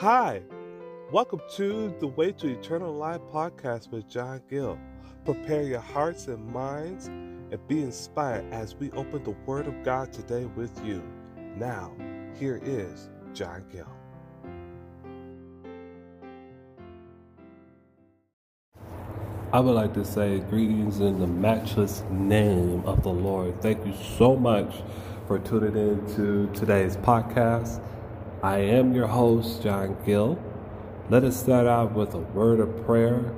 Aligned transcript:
Hi, 0.00 0.42
welcome 1.10 1.40
to 1.54 1.94
the 2.00 2.06
Way 2.06 2.30
to 2.32 2.48
Eternal 2.48 2.92
Life 2.92 3.22
podcast 3.32 3.90
with 3.90 4.06
John 4.06 4.42
Gill. 4.50 4.78
Prepare 5.24 5.62
your 5.62 5.80
hearts 5.80 6.26
and 6.26 6.46
minds 6.52 7.06
and 7.06 7.58
be 7.66 7.80
inspired 7.80 8.44
as 8.52 8.74
we 8.74 8.90
open 8.90 9.24
the 9.24 9.34
Word 9.46 9.66
of 9.66 9.82
God 9.84 10.12
today 10.12 10.44
with 10.54 10.84
you. 10.84 11.02
Now, 11.56 11.94
here 12.38 12.60
is 12.62 13.08
John 13.32 13.64
Gill. 13.72 13.88
I 19.54 19.60
would 19.60 19.76
like 19.76 19.94
to 19.94 20.04
say 20.04 20.40
greetings 20.40 21.00
in 21.00 21.18
the 21.20 21.26
matchless 21.26 22.02
name 22.10 22.84
of 22.84 23.02
the 23.02 23.08
Lord. 23.08 23.62
Thank 23.62 23.86
you 23.86 23.94
so 24.18 24.36
much 24.36 24.74
for 25.26 25.38
tuning 25.38 25.74
in 25.74 26.16
to 26.16 26.50
today's 26.52 26.98
podcast. 26.98 27.80
I 28.42 28.58
am 28.58 28.94
your 28.94 29.06
host, 29.06 29.62
John 29.62 29.96
Gill. 30.04 30.38
Let 31.08 31.24
us 31.24 31.40
start 31.40 31.66
out 31.66 31.92
with 31.92 32.14
a 32.14 32.18
word 32.18 32.60
of 32.60 32.84
prayer. 32.84 33.32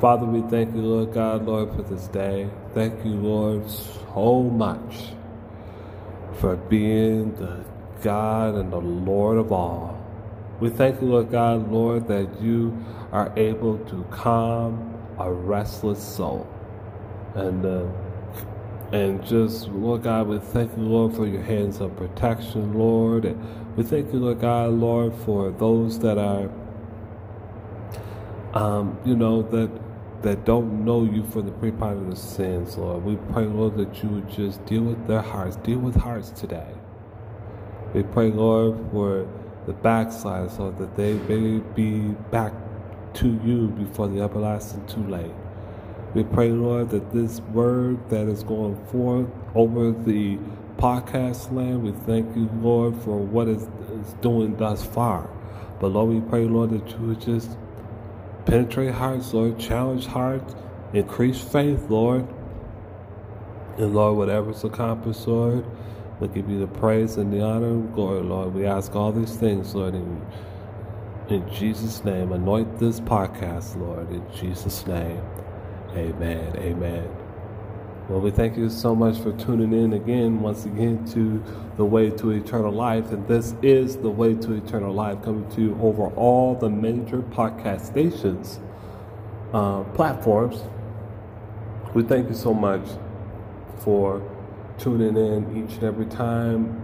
Father, 0.00 0.26
we 0.26 0.42
thank 0.50 0.74
you, 0.74 0.82
Lord 0.82 1.14
God, 1.14 1.46
Lord, 1.46 1.72
for 1.74 1.82
this 1.82 2.08
day. 2.08 2.50
Thank 2.74 3.04
you, 3.04 3.12
Lord, 3.12 3.70
so 3.70 4.42
much 4.42 5.12
for 6.40 6.56
being 6.56 7.36
the 7.36 7.64
God 8.02 8.56
and 8.56 8.72
the 8.72 8.80
Lord 8.80 9.38
of 9.38 9.52
all. 9.52 9.98
We 10.60 10.70
thank 10.70 11.00
you, 11.00 11.08
Lord 11.08 11.30
God, 11.30 11.70
Lord, 11.70 12.08
that 12.08 12.42
you 12.42 12.76
are 13.12 13.32
able 13.36 13.78
to 13.78 14.04
calm 14.10 14.94
a 15.18 15.32
restless 15.32 16.02
soul. 16.02 16.46
And 17.34 17.64
uh, 17.64 17.84
and 18.94 19.26
just, 19.26 19.66
Lord 19.70 20.04
God, 20.04 20.28
we 20.28 20.38
thank 20.38 20.76
you, 20.76 20.84
Lord, 20.84 21.16
for 21.16 21.26
your 21.26 21.42
hands 21.42 21.80
of 21.80 21.96
protection, 21.96 22.74
Lord. 22.74 23.24
And 23.24 23.76
we 23.76 23.82
thank 23.82 24.12
you, 24.12 24.20
Lord 24.20 24.40
God, 24.40 24.70
Lord, 24.70 25.12
for 25.24 25.50
those 25.50 25.98
that 25.98 26.16
are, 26.16 26.48
um, 28.52 28.96
you 29.04 29.16
know, 29.16 29.42
that 29.42 29.68
that 30.22 30.44
don't 30.44 30.84
know 30.84 31.02
you 31.04 31.24
for 31.24 31.42
the 31.42 31.50
pre-part 31.50 31.98
of 31.98 32.16
sins, 32.16 32.78
Lord. 32.78 33.04
We 33.04 33.16
pray, 33.32 33.46
Lord, 33.46 33.76
that 33.78 34.00
you 34.00 34.10
would 34.10 34.30
just 34.30 34.64
deal 34.64 34.82
with 34.82 35.08
their 35.08 35.20
hearts, 35.20 35.56
deal 35.56 35.80
with 35.80 35.96
hearts 35.96 36.30
today. 36.30 36.72
We 37.94 38.04
pray, 38.04 38.30
Lord, 38.30 38.78
for 38.92 39.28
the 39.66 39.72
backsliders, 39.72 40.56
so 40.56 40.70
that 40.70 40.96
they 40.96 41.14
may 41.14 41.58
be 41.74 42.14
back 42.30 42.52
to 43.14 43.40
you 43.44 43.68
before 43.70 44.06
the 44.06 44.22
everlasting 44.22 44.86
too 44.86 45.02
late. 45.08 45.32
We 46.14 46.22
pray, 46.22 46.50
Lord, 46.50 46.90
that 46.90 47.12
this 47.12 47.40
word 47.40 48.08
that 48.10 48.28
is 48.28 48.44
going 48.44 48.76
forth 48.86 49.26
over 49.56 49.90
the 49.90 50.38
podcast 50.76 51.52
land, 51.52 51.82
we 51.82 51.90
thank 51.90 52.36
you, 52.36 52.48
Lord, 52.60 52.94
for 53.02 53.18
what 53.18 53.48
is 53.48 53.66
doing 54.20 54.56
thus 54.56 54.84
far. 54.84 55.28
But 55.80 55.88
Lord, 55.88 56.10
we 56.10 56.20
pray, 56.20 56.44
Lord, 56.44 56.70
that 56.70 56.88
you 56.88 57.06
would 57.08 57.20
just 57.20 57.58
penetrate 58.46 58.92
hearts, 58.92 59.34
Lord, 59.34 59.58
challenge 59.58 60.06
hearts, 60.06 60.54
increase 60.92 61.40
faith, 61.40 61.90
Lord. 61.90 62.28
And 63.76 63.92
Lord, 63.92 64.16
whatever's 64.16 64.62
accomplished, 64.62 65.26
Lord, 65.26 65.64
we 66.20 66.28
give 66.28 66.48
you 66.48 66.60
the 66.60 66.68
praise 66.68 67.16
and 67.16 67.32
the 67.32 67.42
honor 67.42 67.70
and 67.70 67.92
glory, 67.92 68.22
Lord. 68.22 68.54
We 68.54 68.66
ask 68.66 68.94
all 68.94 69.10
these 69.10 69.34
things, 69.34 69.74
Lord, 69.74 69.96
in, 69.96 70.24
in 71.28 71.52
Jesus' 71.52 72.04
name. 72.04 72.30
Anoint 72.30 72.78
this 72.78 73.00
podcast, 73.00 73.76
Lord, 73.76 74.12
in 74.12 74.22
Jesus' 74.32 74.86
name. 74.86 75.20
Amen. 75.96 76.56
Amen. 76.56 77.08
Well, 78.08 78.20
we 78.20 78.32
thank 78.32 78.56
you 78.56 78.68
so 78.68 78.94
much 78.94 79.18
for 79.20 79.32
tuning 79.32 79.72
in 79.72 79.92
again, 79.92 80.40
once 80.40 80.66
again, 80.66 81.06
to 81.12 81.42
the 81.76 81.84
Way 81.84 82.10
to 82.10 82.32
Eternal 82.32 82.72
Life. 82.72 83.12
And 83.12 83.26
this 83.28 83.54
is 83.62 83.96
the 83.96 84.10
Way 84.10 84.34
to 84.34 84.54
Eternal 84.54 84.92
Life 84.92 85.22
coming 85.22 85.48
to 85.52 85.60
you 85.60 85.78
over 85.80 86.08
all 86.08 86.54
the 86.54 86.68
major 86.68 87.18
podcast 87.18 87.86
stations, 87.86 88.60
uh, 89.52 89.84
platforms. 89.94 90.62
We 91.94 92.02
thank 92.02 92.28
you 92.28 92.34
so 92.34 92.52
much 92.52 92.86
for 93.78 94.20
tuning 94.78 95.16
in 95.16 95.64
each 95.64 95.76
and 95.76 95.84
every 95.84 96.06
time. 96.06 96.80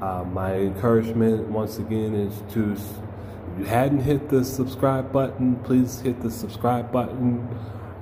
Uh, 0.00 0.24
my 0.24 0.54
encouragement, 0.54 1.48
once 1.48 1.78
again, 1.78 2.14
is 2.14 2.42
to, 2.54 2.72
if 2.72 3.58
you 3.58 3.64
hadn't 3.64 4.00
hit 4.00 4.28
the 4.28 4.44
subscribe 4.44 5.12
button, 5.12 5.56
please 5.64 6.00
hit 6.00 6.22
the 6.22 6.30
subscribe 6.30 6.90
button. 6.92 7.48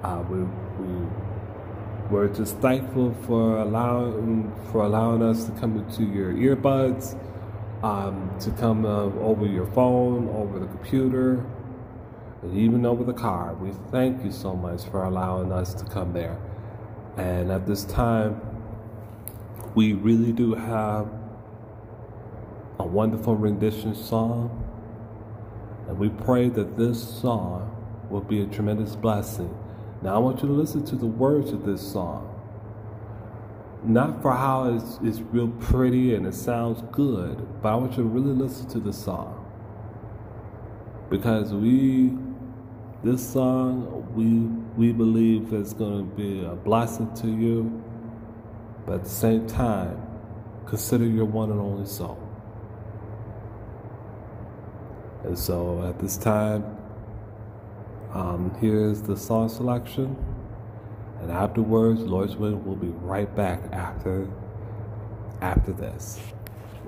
Uh, 0.02 0.24
we, 0.30 0.38
we 0.82 1.06
we're 2.10 2.28
just 2.28 2.56
thankful 2.56 3.14
for 3.26 3.58
allowing 3.58 4.50
for 4.72 4.82
allowing 4.82 5.22
us 5.22 5.44
to 5.44 5.52
come 5.52 5.76
into 5.76 6.04
your 6.04 6.32
earbuds, 6.32 7.18
um, 7.84 8.34
to 8.40 8.50
come 8.52 8.86
uh, 8.86 9.04
over 9.20 9.44
your 9.44 9.66
phone, 9.66 10.28
over 10.30 10.58
the 10.58 10.66
computer, 10.66 11.44
and 12.40 12.56
even 12.56 12.86
over 12.86 13.04
the 13.04 13.12
car. 13.12 13.54
We 13.54 13.72
thank 13.90 14.24
you 14.24 14.32
so 14.32 14.56
much 14.56 14.84
for 14.84 15.04
allowing 15.04 15.52
us 15.52 15.74
to 15.74 15.84
come 15.84 16.14
there. 16.14 16.40
And 17.18 17.52
at 17.52 17.66
this 17.66 17.84
time, 17.84 18.40
we 19.74 19.92
really 19.92 20.32
do 20.32 20.54
have 20.54 21.08
a 22.78 22.86
wonderful 22.86 23.36
rendition 23.36 23.94
song, 23.94 24.64
and 25.86 25.98
we 25.98 26.08
pray 26.08 26.48
that 26.48 26.78
this 26.78 27.20
song 27.20 27.76
will 28.08 28.22
be 28.22 28.40
a 28.40 28.46
tremendous 28.46 28.96
blessing 28.96 29.54
now 30.02 30.14
I 30.14 30.18
want 30.18 30.42
you 30.42 30.48
to 30.48 30.54
listen 30.54 30.84
to 30.86 30.96
the 30.96 31.06
words 31.06 31.52
of 31.52 31.66
this 31.66 31.80
song. 31.80 32.26
Not 33.82 34.22
for 34.22 34.32
how 34.32 34.74
it's, 34.74 34.98
it's 35.02 35.20
real 35.20 35.48
pretty 35.48 36.14
and 36.14 36.26
it 36.26 36.34
sounds 36.34 36.82
good, 36.92 37.62
but 37.62 37.72
I 37.72 37.74
want 37.76 37.92
you 37.92 37.98
to 37.98 38.08
really 38.08 38.34
listen 38.34 38.68
to 38.70 38.80
the 38.80 38.92
song. 38.92 39.36
Because 41.08 41.52
we, 41.52 42.12
this 43.02 43.32
song, 43.32 44.06
we, 44.14 44.86
we 44.86 44.92
believe 44.92 45.52
is 45.52 45.74
going 45.74 45.98
to 45.98 46.16
be 46.16 46.44
a 46.44 46.54
blessing 46.54 47.12
to 47.16 47.26
you, 47.26 47.82
but 48.86 48.96
at 48.96 49.04
the 49.04 49.10
same 49.10 49.46
time, 49.46 50.00
consider 50.66 51.06
your 51.06 51.24
one 51.24 51.50
and 51.50 51.60
only 51.60 51.86
soul. 51.86 52.18
And 55.24 55.38
so 55.38 55.86
at 55.86 55.98
this 55.98 56.16
time, 56.16 56.79
um, 58.12 58.54
here's 58.60 59.02
the 59.02 59.16
song 59.16 59.48
selection. 59.48 60.16
And 61.20 61.30
afterwards, 61.30 62.00
Lord's 62.00 62.36
willing, 62.36 62.64
we'll 62.64 62.76
be 62.76 62.88
right 62.88 63.34
back 63.36 63.60
after 63.72 64.28
after 65.40 65.72
this. 65.72 66.18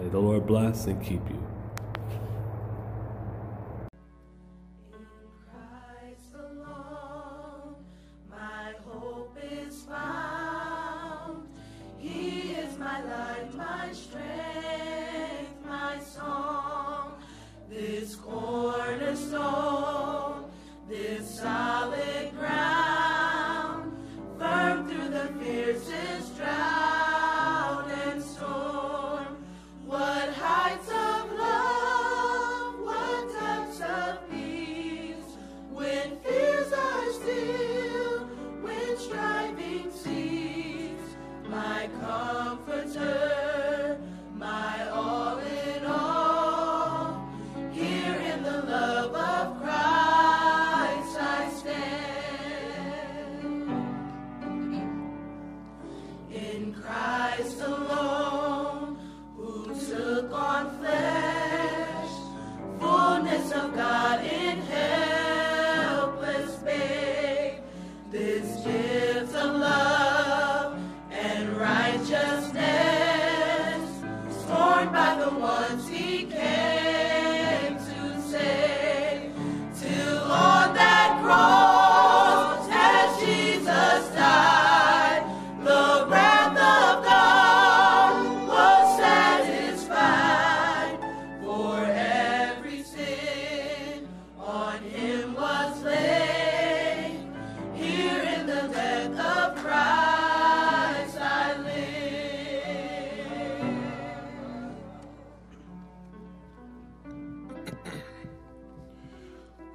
May 0.00 0.08
the 0.08 0.18
Lord 0.18 0.46
bless 0.46 0.86
and 0.86 1.02
keep 1.04 1.28
you. 1.28 1.42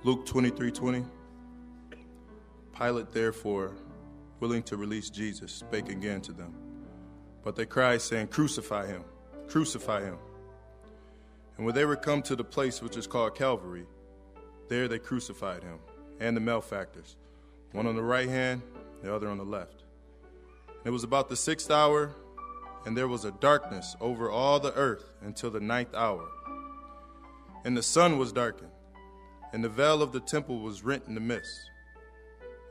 Luke 0.07 0.25
23 0.25 0.71
20. 0.71 1.06
Pilate, 2.80 3.12
therefore, 3.12 3.74
willing 4.39 4.63
to 4.63 4.77
release 4.77 5.09
Jesus, 5.09 5.51
spake 5.51 5.89
again 5.89 6.21
to 6.21 6.31
them. 6.31 6.56
But 7.44 7.57
they 7.57 7.65
cried, 7.65 8.01
saying, 8.01 8.27
Crucify 8.27 8.88
him, 8.88 9.04
crucify 9.50 10.06
him. 10.06 10.18
And 11.57 11.65
when 11.65 11.75
they 11.75 11.83
were 11.83 11.98
come 11.98 12.21
to 12.21 12.38
the 12.38 12.44
place 12.45 12.81
which 12.81 12.95
is 12.95 13.06
called 13.06 13.36
Calvary, 13.36 13.86
there 14.69 14.88
they 14.88 14.98
crucified 14.98 15.62
him 15.62 15.80
and 16.21 16.38
the 16.38 16.42
malefactors, 16.42 17.18
one 17.74 17.86
on 17.86 17.98
the 17.98 18.01
right 18.01 18.30
hand, 18.30 18.62
the 19.04 19.13
other 19.13 19.27
on 19.27 19.38
the 19.38 19.44
left. 19.44 19.83
And 20.69 20.86
it 20.86 20.92
was 20.92 21.04
about 21.04 21.27
the 21.27 21.36
sixth 21.36 21.69
hour, 21.69 22.15
and 22.86 22.95
there 22.95 23.09
was 23.09 23.25
a 23.25 23.31
darkness 23.31 23.98
over 24.00 24.31
all 24.31 24.62
the 24.62 24.74
earth 24.75 25.12
until 25.21 25.50
the 25.50 25.59
ninth 25.59 25.94
hour. 25.94 26.30
And 27.65 27.75
the 27.75 27.83
sun 27.83 28.18
was 28.18 28.31
darkened, 28.31 28.71
and 29.54 29.64
the 29.64 29.70
veil 29.70 30.02
of 30.02 30.12
the 30.12 30.20
temple 30.20 30.60
was 30.60 30.84
rent 30.84 31.04
in 31.08 31.16
the 31.16 31.22
midst. 31.22 31.70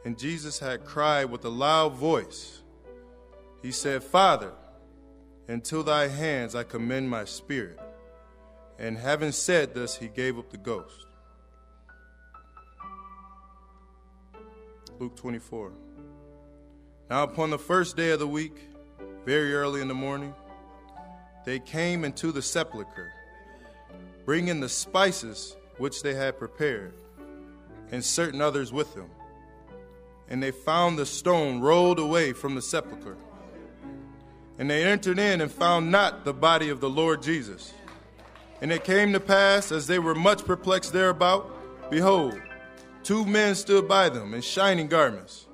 And 0.05 0.19
Jesus 0.19 0.59
had 0.59 0.85
cried 0.85 1.27
with 1.27 1.45
a 1.45 1.49
loud 1.49 1.95
voice. 1.95 2.63
He 3.63 3.73
said, 3.73 4.05
Father, 4.05 4.53
into 5.49 5.83
thy 5.83 6.09
hands 6.09 6.55
I 6.55 6.63
commend 6.63 7.11
my 7.11 7.25
spirit. 7.25 7.79
And 8.79 8.97
having 8.99 9.33
said 9.33 9.75
this, 9.75 9.97
he 9.97 10.09
gave 10.09 10.39
up 10.39 10.51
the 10.51 10.59
ghost. 10.59 11.07
Luke 14.99 15.17
24. 15.17 15.73
Now, 17.11 17.23
upon 17.23 17.51
the 17.51 17.59
first 17.59 17.97
day 17.97 18.11
of 18.11 18.19
the 18.19 18.29
week, 18.29 18.57
very 19.25 19.55
early 19.55 19.81
in 19.81 19.89
the 19.89 19.95
morning, 19.95 20.35
they 21.45 21.59
came 21.59 22.05
into 22.05 22.33
the 22.33 22.43
sepulchre, 22.43 23.13
bringing 24.25 24.61
the 24.61 24.69
spices 24.69 25.57
which 25.79 26.03
they 26.03 26.15
had 26.15 26.39
prepared, 26.39 26.95
and 27.91 28.05
certain 28.05 28.41
others 28.41 28.73
with 28.73 28.95
them. 28.95 29.11
And 30.29 30.43
they 30.43 30.51
found 30.51 30.99
the 30.99 31.07
stone 31.07 31.61
rolled 31.61 31.99
away 31.99 32.33
from 32.33 32.55
the 32.55 32.63
sepulchre. 32.63 33.17
And 34.59 34.71
they 34.71 34.85
entered 34.85 35.19
in 35.19 35.41
and 35.41 35.51
found 35.51 35.91
not 35.91 36.25
the 36.25 36.33
body 36.33 36.71
of 36.71 36.81
the 36.81 36.91
Lord 36.91 37.23
Jesus. 37.23 37.73
And 38.61 38.73
it 38.73 38.85
came 38.85 39.13
to 39.13 39.21
pass, 39.21 39.71
as 39.71 39.87
they 39.87 39.99
were 39.99 40.15
much 40.15 40.45
perplexed 40.45 40.93
thereabout, 40.93 41.91
behold, 41.91 42.41
two 43.03 43.27
men 43.27 43.55
stood 43.55 43.87
by 43.87 44.09
them 44.09 44.35
in 44.35 44.41
shining 44.41 44.89
garments. 44.89 45.47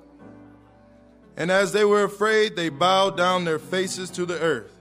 And 1.35 1.51
as 1.51 1.73
they 1.73 1.83
were 1.83 2.03
afraid, 2.03 2.55
they 2.55 2.69
bowed 2.69 3.17
down 3.17 3.43
their 3.43 3.59
faces 3.59 4.09
to 4.11 4.25
the 4.25 4.39
earth. 4.39 4.71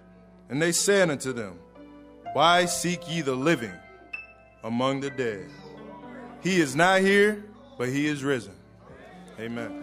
And 0.49 0.61
they 0.61 0.73
said 0.73 1.11
unto 1.11 1.33
them, 1.33 1.59
Why 2.33 2.67
seek 2.67 3.11
ye 3.11 3.23
the 3.23 3.35
living 3.35 3.75
among 4.63 5.01
the 5.01 5.11
dead? 5.11 5.49
He 6.43 6.61
is 6.61 6.75
not 6.75 7.01
here, 7.01 7.45
but 7.79 7.89
he 7.89 8.07
is 8.07 8.25
risen. 8.25 8.55
Amen. 9.39 9.83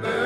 We 0.00 0.17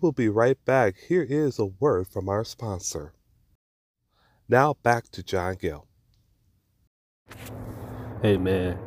will 0.00 0.12
be 0.12 0.28
right 0.28 0.62
back. 0.64 0.96
Here 1.08 1.26
is 1.28 1.58
a 1.58 1.66
word 1.66 2.08
from 2.08 2.28
our 2.28 2.44
sponsor. 2.44 3.12
Now 4.48 4.74
back 4.82 5.10
to 5.10 5.22
John 5.22 5.56
Gill. 5.60 5.86
Amen. 8.24 8.78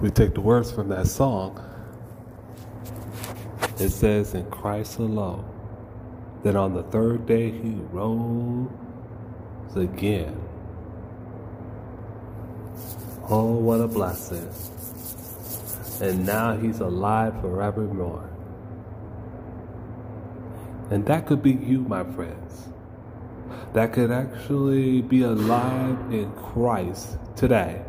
We 0.00 0.10
take 0.10 0.34
the 0.34 0.40
words 0.40 0.70
from 0.70 0.88
that 0.90 1.06
song. 1.06 1.62
It 3.78 3.90
says, 3.90 4.34
In 4.34 4.50
Christ 4.50 4.98
alone, 4.98 5.44
that 6.42 6.56
on 6.56 6.74
the 6.74 6.82
third 6.84 7.26
day 7.26 7.50
he 7.50 7.70
rose 7.90 8.68
again. 9.74 10.40
Oh, 13.28 13.52
what 13.56 13.80
a 13.80 13.88
blessing. 13.88 14.48
And 16.00 16.24
now 16.24 16.56
he's 16.56 16.80
alive 16.80 17.40
forevermore. 17.40 18.35
And 20.90 21.06
that 21.06 21.26
could 21.26 21.42
be 21.42 21.52
you, 21.52 21.80
my 21.80 22.04
friends. 22.04 22.68
That 23.74 23.92
could 23.92 24.10
actually 24.10 25.02
be 25.02 25.22
alive 25.22 25.98
in 26.12 26.32
Christ 26.32 27.18
today. 27.36 27.82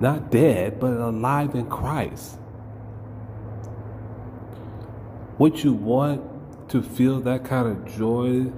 not 0.00 0.30
dead, 0.30 0.80
but 0.80 0.92
alive 0.92 1.54
in 1.54 1.66
Christ. 1.66 2.38
Would 5.38 5.64
you 5.64 5.72
want 5.72 6.22
to 6.70 6.82
feel 6.82 7.20
that 7.20 7.44
kind 7.44 7.68
of 7.68 7.96
joy 7.96 8.52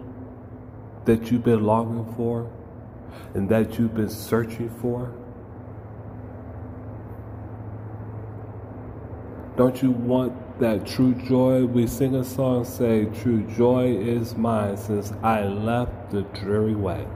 that 1.04 1.30
you've 1.30 1.44
been 1.44 1.64
longing 1.64 2.12
for 2.16 2.50
and 3.34 3.48
that 3.48 3.78
you've 3.78 3.94
been 3.94 4.10
searching 4.10 4.70
for? 4.80 5.12
Don't 9.56 9.82
you 9.82 9.90
want 9.90 10.34
that 10.58 10.86
true 10.86 11.14
joy? 11.14 11.64
We 11.66 11.86
sing 11.86 12.14
a 12.14 12.24
song 12.24 12.64
say, 12.64 13.06
True 13.06 13.42
joy 13.42 13.96
is 13.96 14.36
mine 14.36 14.76
since 14.76 15.12
I 15.22 15.44
left 15.44 16.10
the 16.10 16.22
dreary 16.22 16.74
way. 16.74 17.06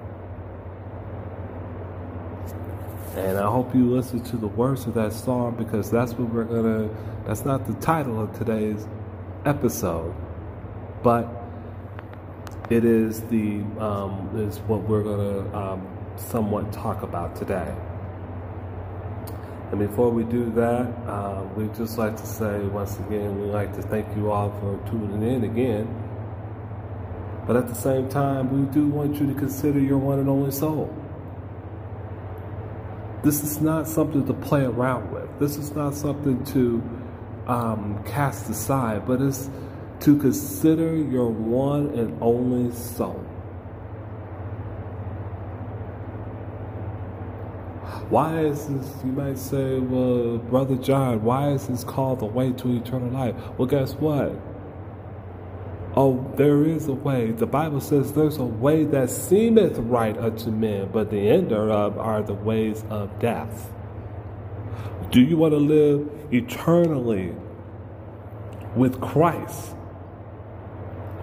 And 3.16 3.38
I 3.38 3.50
hope 3.50 3.75
you 3.75 3.90
listen 3.90 4.20
to 4.25 4.37
the 4.37 4.47
words 4.47 4.87
of 4.87 4.94
that 4.94 5.12
song 5.12 5.56
because 5.56 5.90
that's 5.90 6.12
what 6.12 6.32
we're 6.32 6.44
gonna, 6.44 6.88
that's 7.26 7.44
not 7.44 7.66
the 7.66 7.75
title 7.75 8.20
of 8.23 8.37
today's 8.38 8.87
episode, 9.44 10.14
but 11.02 11.28
it 12.70 12.85
is 12.85 13.23
the, 13.23 13.62
um, 13.78 14.30
is 14.37 14.59
what 14.61 14.82
we're 14.82 15.02
gonna 15.02 15.56
um, 15.56 15.88
somewhat 16.16 16.73
talk 16.73 17.02
about 17.02 17.35
today. 17.35 17.75
And 19.70 19.78
before 19.78 20.10
we 20.10 20.24
do 20.24 20.50
that, 20.52 20.86
uh, 21.06 21.44
we'd 21.54 21.74
just 21.74 21.96
like 21.96 22.16
to 22.16 22.26
say 22.26 22.58
once 22.60 22.98
again, 22.98 23.40
we'd 23.40 23.52
like 23.52 23.74
to 23.76 23.82
thank 23.82 24.06
you 24.16 24.32
all 24.32 24.50
for 24.58 24.90
tuning 24.90 25.22
in 25.22 25.44
again. 25.44 25.86
But 27.46 27.56
at 27.56 27.68
the 27.68 27.74
same 27.74 28.08
time, 28.08 28.50
we 28.50 28.72
do 28.72 28.88
want 28.88 29.20
you 29.20 29.26
to 29.28 29.34
consider 29.34 29.78
your 29.78 29.98
one 29.98 30.18
and 30.18 30.28
only 30.28 30.50
soul. 30.50 30.92
This 33.22 33.44
is 33.44 33.60
not 33.60 33.86
something 33.86 34.26
to 34.26 34.34
play 34.34 34.64
around 34.64 35.12
with. 35.12 35.28
This 35.38 35.56
is 35.56 35.72
not 35.72 35.94
something 35.94 36.42
to 36.46 36.82
um, 37.46 38.02
cast 38.04 38.48
aside, 38.48 39.06
but 39.06 39.20
it's 39.20 39.50
to 40.00 40.16
consider 40.18 40.96
your 40.96 41.28
one 41.28 41.90
and 41.90 42.16
only 42.20 42.74
soul. 42.74 43.24
Why 48.10 48.40
is 48.40 48.66
this, 48.66 49.04
you 49.04 49.12
might 49.12 49.38
say, 49.38 49.78
well, 49.78 50.38
Brother 50.38 50.74
John, 50.74 51.22
why 51.22 51.50
is 51.52 51.68
this 51.68 51.84
called 51.84 52.18
the 52.18 52.26
way 52.26 52.52
to 52.54 52.76
eternal 52.76 53.08
life? 53.08 53.36
Well, 53.56 53.68
guess 53.68 53.94
what? 53.94 54.36
Oh, 55.94 56.28
there 56.36 56.64
is 56.64 56.88
a 56.88 56.92
way. 56.92 57.30
The 57.30 57.46
Bible 57.46 57.80
says 57.80 58.12
there's 58.12 58.38
a 58.38 58.44
way 58.44 58.82
that 58.86 59.10
seemeth 59.10 59.78
right 59.78 60.18
unto 60.18 60.50
men, 60.50 60.88
but 60.92 61.10
the 61.10 61.28
end 61.28 61.52
thereof 61.52 61.98
are 61.98 62.20
the 62.20 62.34
ways 62.34 62.84
of 62.90 63.16
death. 63.20 63.72
Do 65.12 65.20
you 65.20 65.36
want 65.36 65.52
to 65.52 65.58
live 65.58 66.10
eternally 66.32 67.32
with 68.74 69.00
Christ? 69.00 69.76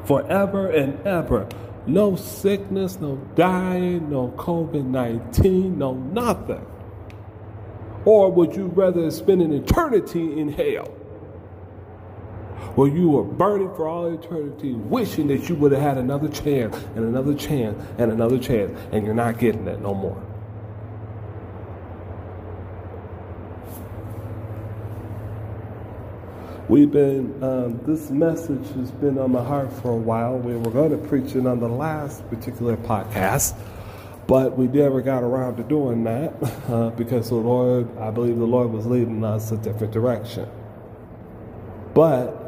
Forever 0.06 0.70
and 0.70 1.06
ever. 1.06 1.50
No 1.86 2.16
sickness, 2.16 3.00
no 3.02 3.18
dying, 3.36 4.10
no 4.10 4.30
COVID 4.38 4.86
19, 4.86 5.78
no 5.78 5.94
nothing. 5.94 6.66
Or 8.08 8.32
would 8.32 8.56
you 8.56 8.68
rather 8.68 9.12
spend 9.12 9.42
an 9.42 9.52
eternity 9.52 10.40
in 10.40 10.48
hell? 10.48 10.86
Where 12.76 12.88
you 12.88 13.10
were 13.10 13.26
burning 13.26 13.68
for 13.76 13.86
all 13.86 14.08
eternity, 14.08 14.72
wishing 14.72 15.28
that 15.28 15.50
you 15.50 15.56
would 15.56 15.74
have 15.74 15.82
had 15.82 15.98
another 15.98 16.30
chance 16.30 16.78
and 16.96 17.04
another 17.04 17.34
chance 17.34 17.78
and 17.98 18.10
another 18.10 18.40
chance, 18.40 18.80
and 18.94 19.06
you're 19.06 19.14
not 19.14 19.40
getting 19.40 19.66
that 19.66 19.82
no 19.82 19.94
more. 19.94 20.26
We've 26.70 26.90
been, 26.90 27.44
um, 27.44 27.82
this 27.84 28.10
message 28.10 28.70
has 28.76 28.90
been 28.90 29.18
on 29.18 29.34
my 29.34 29.44
heart 29.44 29.74
for 29.82 29.92
a 29.92 29.98
while. 29.98 30.38
We 30.38 30.56
were 30.56 30.72
going 30.72 30.92
to 30.92 31.08
preach 31.10 31.36
it 31.36 31.46
on 31.46 31.60
the 31.60 31.68
last 31.68 32.26
particular 32.30 32.78
podcast. 32.78 33.54
But 34.28 34.58
we 34.58 34.68
never 34.68 35.02
got 35.02 35.24
around 35.24 35.56
to 35.58 35.64
doing 35.64 36.04
that 36.04 36.34
uh, 36.70 36.90
because 36.92 37.30
the 37.30 37.36
Lord, 37.36 37.98
I 37.98 38.12
believe 38.12 38.38
the 38.38 38.46
Lord 38.46 38.72
was 38.72 38.86
leading 38.86 39.24
us 39.24 39.52
a 39.52 39.58
different 39.58 39.94
direction. 39.94 40.50
But 41.94 42.48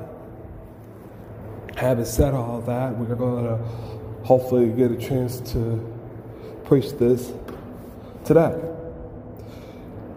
having 1.76 2.06
said 2.06 2.34
all 2.34 2.62
that, 2.62 2.98
we're 2.98 3.16
going 3.16 3.46
to 3.46 3.58
hopefully 4.26 4.70
get 4.70 4.92
a 4.92 4.98
chance 4.98 5.40
to 5.54 5.98
preach 6.66 6.92
this 6.94 7.32
today. 8.26 8.62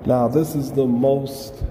Now, 0.04 0.26
this 0.26 0.56
is 0.56 0.72
the 0.72 0.86
most, 0.86 1.62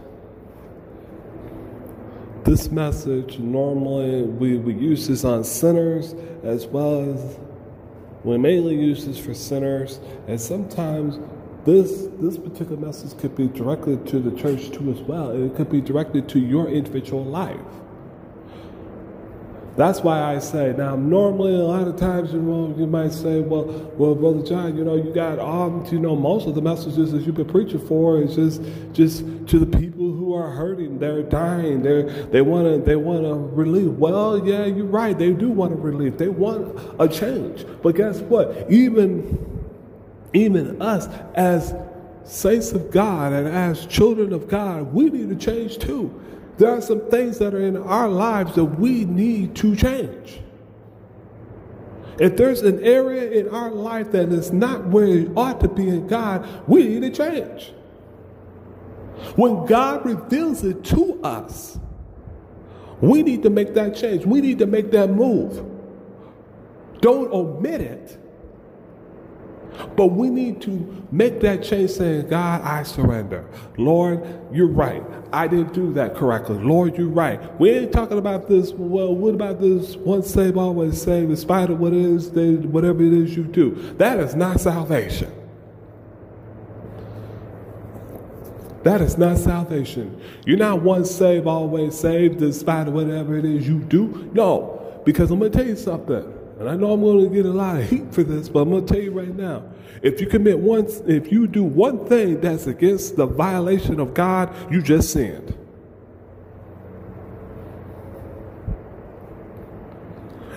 this 2.46 2.72
message 2.72 3.38
normally 3.40 4.24
we, 4.24 4.56
we 4.56 4.74
use 4.74 5.08
this 5.10 5.26
on 5.26 5.44
sinners 5.44 6.16
as 6.44 6.66
well 6.66 7.14
as 7.14 7.38
we 8.24 8.38
mainly 8.38 8.76
use 8.76 9.06
this 9.06 9.18
for 9.18 9.34
sinners, 9.34 10.00
and 10.28 10.40
sometimes 10.40 11.20
this 11.66 12.08
this 12.20 12.38
particular 12.38 12.78
message 12.78 13.18
could 13.20 13.36
be 13.36 13.48
directed 13.48 14.08
to 14.08 14.20
the 14.20 14.32
church 14.40 14.72
too 14.72 14.92
as 14.92 15.00
well. 15.02 15.32
It 15.32 15.56
could 15.56 15.70
be 15.70 15.82
directed 15.82 16.28
to 16.30 16.40
your 16.40 16.68
individual 16.68 17.24
life. 17.24 17.60
That's 19.78 20.02
why 20.02 20.22
I 20.22 20.40
say 20.40 20.76
now. 20.78 20.96
Normally, 20.96 21.54
a 21.56 21.60
lot 21.64 21.88
of 21.88 21.96
times, 21.96 22.34
you 22.34 22.42
know, 22.42 22.76
you 22.78 22.86
might 22.86 23.14
say, 23.14 23.40
"Well, 23.40 23.64
well, 23.98 24.16
brother 24.16 24.44
John, 24.44 24.78
you 24.78 24.84
know, 24.84 24.96
you 24.96 25.14
got 25.14 25.40
all, 25.40 25.88
you 25.92 26.00
know, 26.00 26.16
most 26.16 26.48
of 26.48 26.56
the 26.56 26.62
messages 26.62 27.12
that 27.14 27.22
you've 27.22 27.36
been 27.36 27.46
preaching 27.46 27.80
for 27.80 28.22
is 28.22 28.36
just, 28.36 28.62
just 28.94 29.24
to 29.48 29.60
the 29.60 29.66
people 29.66 29.91
hurting. 30.52 31.00
They're 31.00 31.24
dying. 31.24 31.82
They 31.82 32.04
they 32.32 32.42
want 32.42 32.68
to, 32.68 32.82
they 32.82 32.96
want 32.96 33.24
to 33.24 33.34
relief. 33.34 33.92
Well, 33.94 34.46
yeah, 34.48 34.66
you're 34.66 34.86
right. 34.86 35.18
They 35.18 35.32
do 35.32 35.50
want 35.50 35.74
a 35.74 35.76
relief. 35.76 36.18
They 36.18 36.30
want 36.30 36.80
a 37.00 37.08
change. 37.08 37.66
But 37.82 37.96
guess 37.96 38.20
what? 38.20 38.70
Even, 38.70 39.66
even 40.34 40.82
us 40.82 41.08
as 41.36 41.74
saints 42.24 42.72
of 42.72 42.92
God 42.92 43.34
and 43.34 43.48
as 43.48 43.86
children 43.88 44.34
of 44.34 44.48
God, 44.48 44.94
we 44.94 45.10
need 45.10 45.30
to 45.30 45.36
change 45.36 45.80
too. 45.80 46.20
There 46.58 46.70
are 46.70 46.82
some 46.82 47.10
things 47.10 47.40
that 47.40 47.54
are 47.54 47.62
in 47.62 47.78
our 47.78 48.08
lives 48.08 48.56
that 48.56 48.66
we 48.66 49.06
need 49.06 49.56
to 49.58 49.76
change. 49.76 50.42
If 52.20 52.38
there's 52.38 52.62
an 52.62 52.84
area 52.84 53.32
in 53.32 53.50
our 53.50 53.72
life 53.72 54.12
that 54.12 54.32
is 54.32 54.52
not 54.52 54.86
where 54.86 55.08
it 55.08 55.32
ought 55.36 55.60
to 55.62 55.68
be 55.68 55.90
in 55.90 56.08
God, 56.08 56.48
we 56.68 56.84
need 56.84 57.02
to 57.02 57.10
change. 57.10 57.74
When 59.36 59.66
God 59.66 60.06
reveals 60.06 60.64
it 60.64 60.84
to 60.86 61.20
us, 61.24 61.80
we 63.02 63.24
need 63.24 63.44
to 63.44 63.50
make 63.50 63.74
that 63.74 63.96
change. 63.96 64.26
We 64.26 64.42
need 64.42 64.60
to 64.60 64.68
make 64.68 64.92
that 64.92 65.10
move. 65.10 65.66
Don't 67.02 67.32
omit 67.32 67.82
it. 67.82 68.18
But 69.96 70.08
we 70.08 70.30
need 70.30 70.62
to 70.64 71.08
make 71.12 71.40
that 71.42 71.64
change 71.64 71.92
saying, 71.92 72.28
God, 72.28 72.62
I 72.62 72.84
surrender. 72.84 73.50
Lord, 73.78 74.22
you're 74.52 74.68
right. 74.68 75.04
I 75.34 75.48
didn't 75.48 75.74
do 75.74 75.94
that 75.94 76.16
correctly. 76.16 76.58
Lord, 76.58 76.98
you're 76.98 77.08
right. 77.08 77.60
We 77.60 77.72
ain't 77.72 77.92
talking 77.92 78.18
about 78.18 78.48
this, 78.48 78.72
well, 78.74 79.16
what 79.16 79.34
about 79.34 79.60
this 79.60 79.96
once 79.96 80.30
saved, 80.30 80.58
always 80.58 81.02
saved, 81.02 81.32
in 81.32 81.38
spite 81.38 81.70
of 81.70 81.80
what 81.80 81.94
it 81.94 82.02
is, 82.02 82.30
whatever 82.66 83.02
it 83.02 83.14
is 83.14 83.36
you 83.36 83.44
do? 83.44 83.96
That 83.98 84.20
is 84.20 84.36
not 84.36 84.60
salvation. 84.60 85.32
That 88.84 89.02
is 89.02 89.18
not 89.18 89.38
salvation. 89.38 90.20
You're 90.46 90.58
not 90.58 90.82
once 90.82 91.12
saved, 91.12 91.46
always 91.46 91.98
saved, 91.98 92.40
despite 92.40 92.88
whatever 92.88 93.38
it 93.38 93.46
is 93.46 93.68
you 93.68 93.80
do. 93.80 94.30
No, 94.34 95.02
because 95.06 95.30
I'm 95.30 95.40
going 95.40 95.52
to 95.52 95.58
tell 95.58 95.68
you 95.68 95.76
something. 95.76 96.40
And 96.60 96.70
I 96.70 96.76
know 96.76 96.94
I'm 96.94 97.02
going 97.02 97.28
to 97.28 97.36
get 97.36 97.46
a 97.46 97.52
lot 97.52 97.78
of 97.78 97.90
heat 97.90 98.14
for 98.14 98.24
this, 98.24 98.50
but 98.50 98.62
I'm 98.62 98.70
going 98.70 98.86
to 98.86 98.94
tell 98.94 99.02
you 99.02 99.12
right 99.12 99.36
now. 99.36 99.64
If 100.02 100.20
you 100.20 100.28
commit 100.28 100.60
one, 100.60 100.88
if 101.08 101.32
you 101.32 101.48
do 101.48 101.64
one 101.64 102.08
thing 102.08 102.40
that's 102.42 102.68
against 102.68 103.16
the 103.16 103.26
violation 103.26 104.00
of 104.00 104.14
God, 104.14 104.54
you 104.72 104.82
just 104.82 105.12
sinned. 105.12 105.58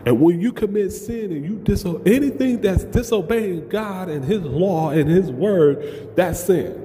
And 0.06 0.20
when 0.20 0.40
you 0.40 0.52
commit 0.52 0.92
sin 0.92 1.32
and 1.32 1.44
you 1.44 1.56
disobey 1.56 2.16
anything 2.16 2.60
that's 2.60 2.84
disobeying 2.84 3.68
God 3.68 4.08
and 4.08 4.24
His 4.24 4.42
law 4.42 4.90
and 4.90 5.08
His 5.08 5.30
word, 5.30 6.14
that's 6.16 6.44
sin. 6.44 6.83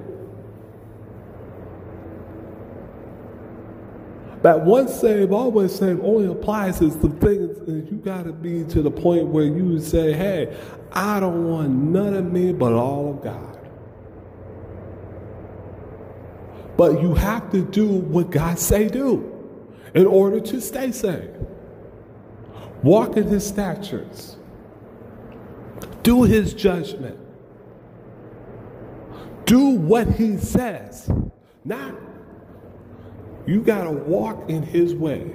That 4.42 4.64
once 4.64 4.94
saved, 4.94 5.32
always 5.32 5.74
saved 5.74 6.00
only 6.02 6.26
applies 6.26 6.78
to 6.78 6.86
the 6.86 7.10
things 7.10 7.58
that 7.58 7.90
you 7.90 8.00
got 8.02 8.24
to 8.24 8.32
be 8.32 8.64
to 8.64 8.80
the 8.82 8.90
point 8.90 9.26
where 9.26 9.44
you 9.44 9.80
say, 9.80 10.12
hey, 10.12 10.56
I 10.92 11.20
don't 11.20 11.48
want 11.48 11.70
none 11.70 12.14
of 12.14 12.32
me 12.32 12.52
but 12.52 12.72
all 12.72 13.10
of 13.10 13.22
God. 13.22 13.58
But 16.76 17.02
you 17.02 17.14
have 17.14 17.50
to 17.52 17.62
do 17.62 17.86
what 17.86 18.30
God 18.30 18.58
say 18.58 18.88
do 18.88 19.30
in 19.94 20.06
order 20.06 20.40
to 20.40 20.60
stay 20.60 20.92
saved. 20.92 21.36
Walk 22.82 23.18
in 23.18 23.24
his 23.28 23.46
statutes. 23.46 24.36
Do 26.02 26.22
his 26.22 26.54
judgment 26.54 27.18
Do 29.50 29.70
what 29.70 30.06
he 30.12 30.36
says. 30.36 31.10
Not, 31.64 31.92
you 33.50 33.60
got 33.60 33.82
to 33.82 33.90
walk 33.90 34.48
in 34.48 34.62
his 34.62 34.94
way. 34.94 35.28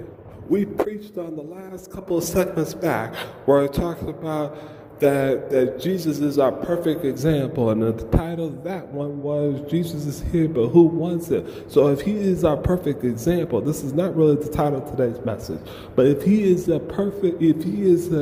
We 0.47 0.63
preached 0.63 1.17
on 1.17 1.35
the 1.35 1.41
last 1.41 1.91
couple 1.91 2.17
of 2.17 2.23
segments 2.23 2.73
back 2.73 3.13
where 3.45 3.61
I 3.61 3.67
talked 3.67 4.03
about 4.03 4.57
that, 5.01 5.49
that 5.49 5.81
Jesus 5.81 6.19
is 6.19 6.39
our 6.39 6.53
perfect 6.53 7.03
example. 7.03 7.71
And 7.71 7.81
the 7.81 7.91
title 8.17 8.47
of 8.47 8.63
that 8.63 8.87
one 8.87 9.21
was 9.21 9.69
Jesus 9.69 10.05
is 10.05 10.21
here, 10.31 10.47
but 10.47 10.69
who 10.69 10.83
wants 10.83 11.29
it? 11.29 11.69
So 11.69 11.89
if 11.89 11.99
he 11.99 12.13
is 12.13 12.45
our 12.45 12.55
perfect 12.55 13.03
example, 13.03 13.59
this 13.59 13.83
is 13.83 13.91
not 13.91 14.15
really 14.15 14.35
the 14.35 14.49
title 14.49 14.81
of 14.81 14.89
today's 14.89 15.23
message, 15.25 15.59
but 15.97 16.05
if 16.05 16.23
he 16.23 16.49
is 16.49 16.67
the 16.67 16.79
perfect, 16.79 17.41
if 17.41 17.65
he 17.65 17.81
is 17.81 18.13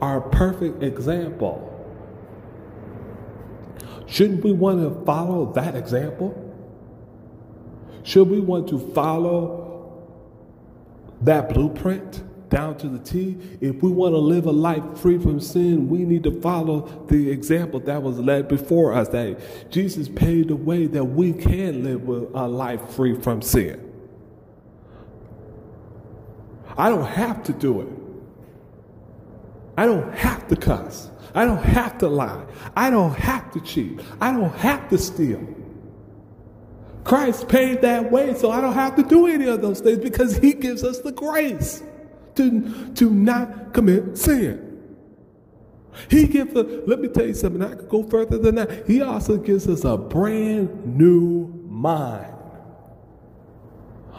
our 0.00 0.20
perfect 0.20 0.82
example, 0.82 1.68
shouldn't 4.06 4.42
we 4.42 4.50
want 4.50 4.80
to 4.80 5.04
follow 5.04 5.52
that 5.52 5.76
example? 5.76 6.49
Should 8.02 8.28
we 8.28 8.40
want 8.40 8.68
to 8.68 8.78
follow 8.92 10.02
that 11.22 11.52
blueprint? 11.52 12.24
down 12.50 12.76
to 12.76 12.88
the 12.88 12.98
T. 12.98 13.38
If 13.60 13.82
we 13.82 13.90
want 13.90 14.12
to 14.12 14.18
live 14.18 14.44
a 14.44 14.50
life 14.50 14.82
free 14.98 15.18
from 15.18 15.40
sin, 15.40 15.88
we 15.88 16.00
need 16.04 16.24
to 16.24 16.40
follow 16.40 17.06
the 17.06 17.30
example 17.30 17.80
that 17.80 18.02
was 18.02 18.18
led 18.18 18.48
before 18.48 18.92
us. 18.92 19.08
That 19.08 19.70
Jesus 19.70 20.08
paved 20.08 20.48
the 20.48 20.56
way 20.56 20.86
that 20.88 21.04
we 21.04 21.32
can 21.32 21.84
live 21.84 22.06
a 22.08 22.46
life 22.46 22.90
free 22.90 23.18
from 23.18 23.40
sin. 23.40 23.86
I 26.76 26.88
don't 26.88 27.06
have 27.06 27.42
to 27.44 27.52
do 27.52 27.80
it. 27.80 27.88
I 29.76 29.86
don't 29.86 30.12
have 30.14 30.46
to 30.48 30.56
cuss. 30.56 31.10
I 31.34 31.44
don't 31.44 31.62
have 31.62 31.98
to 31.98 32.08
lie. 32.08 32.44
I 32.76 32.90
don't 32.90 33.14
have 33.14 33.52
to 33.52 33.60
cheat. 33.60 34.00
I 34.20 34.32
don't 34.32 34.54
have 34.56 34.88
to 34.90 34.98
steal. 34.98 35.46
Christ 37.04 37.48
paid 37.48 37.80
that 37.82 38.10
way, 38.10 38.34
so 38.34 38.50
I 38.50 38.60
don't 38.60 38.74
have 38.74 38.96
to 38.96 39.02
do 39.02 39.26
any 39.26 39.46
of 39.46 39.62
those 39.62 39.80
things 39.80 39.98
because 39.98 40.36
He 40.36 40.52
gives 40.52 40.84
us 40.84 41.00
the 41.00 41.12
grace 41.12 41.82
to, 42.36 42.92
to 42.94 43.10
not 43.10 43.72
commit 43.72 44.18
sin. 44.18 44.66
He 46.08 46.26
gives 46.26 46.54
us, 46.56 46.66
let 46.86 47.00
me 47.00 47.08
tell 47.08 47.26
you 47.26 47.34
something, 47.34 47.62
I 47.62 47.74
could 47.74 47.88
go 47.88 48.02
further 48.04 48.38
than 48.38 48.54
that. 48.56 48.86
He 48.86 49.02
also 49.02 49.36
gives 49.36 49.68
us 49.68 49.84
a 49.84 49.96
brand 49.96 50.96
new 50.96 51.46
mind. 51.66 52.34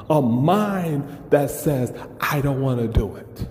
A 0.10 0.22
mind 0.22 1.30
that 1.30 1.50
says, 1.50 1.94
I 2.20 2.42
don't 2.42 2.62
want 2.62 2.82
to 2.82 2.88
do 2.88 3.16
it. 3.16 3.50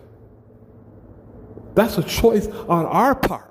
That's 1.74 1.96
a 1.96 2.02
choice 2.02 2.46
on 2.46 2.84
our 2.86 3.14
part. 3.14 3.49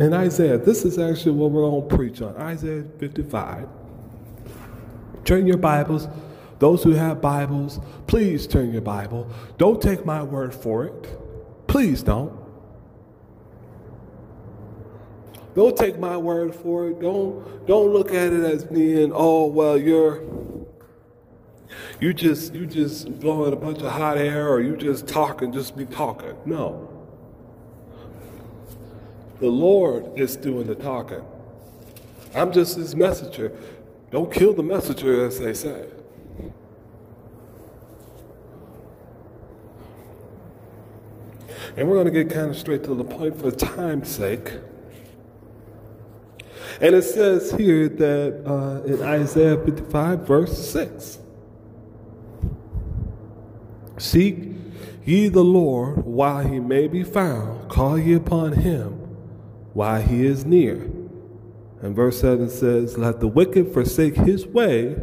In 0.00 0.12
Isaiah, 0.14 0.58
this 0.58 0.84
is 0.84 0.98
actually 0.98 1.32
what 1.32 1.50
we're 1.50 1.62
going 1.62 1.88
to 1.88 1.96
preach 1.96 2.22
on 2.22 2.34
Isaiah 2.36 2.84
55. 2.98 3.68
Turn 5.24 5.46
your 5.46 5.58
Bibles 5.58 6.08
those 6.60 6.84
who 6.84 6.90
have 6.90 7.22
Bibles, 7.22 7.80
please 8.06 8.46
turn 8.46 8.70
your 8.70 8.82
Bible. 8.82 9.26
Don't 9.56 9.80
take 9.80 10.04
my 10.04 10.22
word 10.22 10.54
for 10.54 10.84
it. 10.84 11.66
Please 11.66 12.02
don't. 12.02 12.38
Don't 15.54 15.74
take 15.74 15.98
my 15.98 16.18
word 16.18 16.54
for 16.54 16.88
it. 16.88 17.00
Don't 17.00 17.66
don't 17.66 17.92
look 17.92 18.10
at 18.10 18.32
it 18.32 18.44
as 18.44 18.64
being, 18.64 19.10
oh 19.14 19.46
well, 19.46 19.78
you're 19.78 20.22
you 21.98 22.12
just 22.12 22.54
you 22.54 22.66
just 22.66 23.18
blowing 23.20 23.54
a 23.54 23.56
bunch 23.56 23.78
of 23.78 23.90
hot 23.90 24.18
air 24.18 24.46
or 24.46 24.60
you 24.60 24.76
just 24.76 25.08
talking, 25.08 25.52
just 25.52 25.76
be 25.76 25.86
talking. 25.86 26.36
No. 26.44 26.89
The 29.40 29.48
Lord 29.48 30.18
is 30.18 30.36
doing 30.36 30.66
the 30.66 30.74
talking. 30.74 31.24
I'm 32.34 32.52
just 32.52 32.76
his 32.76 32.94
messenger. 32.94 33.56
Don't 34.10 34.30
kill 34.30 34.52
the 34.52 34.62
messenger, 34.62 35.24
as 35.26 35.40
they 35.40 35.54
say. 35.54 35.86
And 41.76 41.88
we're 41.88 41.94
going 42.02 42.12
to 42.12 42.24
get 42.24 42.28
kind 42.28 42.50
of 42.50 42.58
straight 42.58 42.84
to 42.84 42.94
the 42.94 43.04
point 43.04 43.40
for 43.40 43.50
time's 43.50 44.10
sake. 44.10 44.52
And 46.82 46.94
it 46.94 47.02
says 47.02 47.52
here 47.52 47.88
that 47.88 48.42
uh, 48.46 48.82
in 48.84 49.02
Isaiah 49.02 49.56
55, 49.56 50.26
verse 50.26 50.70
6 50.70 51.18
Seek 53.96 54.48
ye 55.04 55.28
the 55.28 55.44
Lord 55.44 56.04
while 56.04 56.46
he 56.46 56.58
may 56.58 56.88
be 56.88 57.02
found, 57.04 57.70
call 57.70 57.98
ye 57.98 58.14
upon 58.14 58.52
him 58.52 58.99
while 59.72 60.00
he 60.00 60.26
is 60.26 60.44
near. 60.44 60.90
And 61.82 61.96
verse 61.96 62.20
7 62.20 62.48
says, 62.50 62.98
Let 62.98 63.20
the 63.20 63.28
wicked 63.28 63.72
forsake 63.72 64.16
his 64.16 64.46
way, 64.46 64.96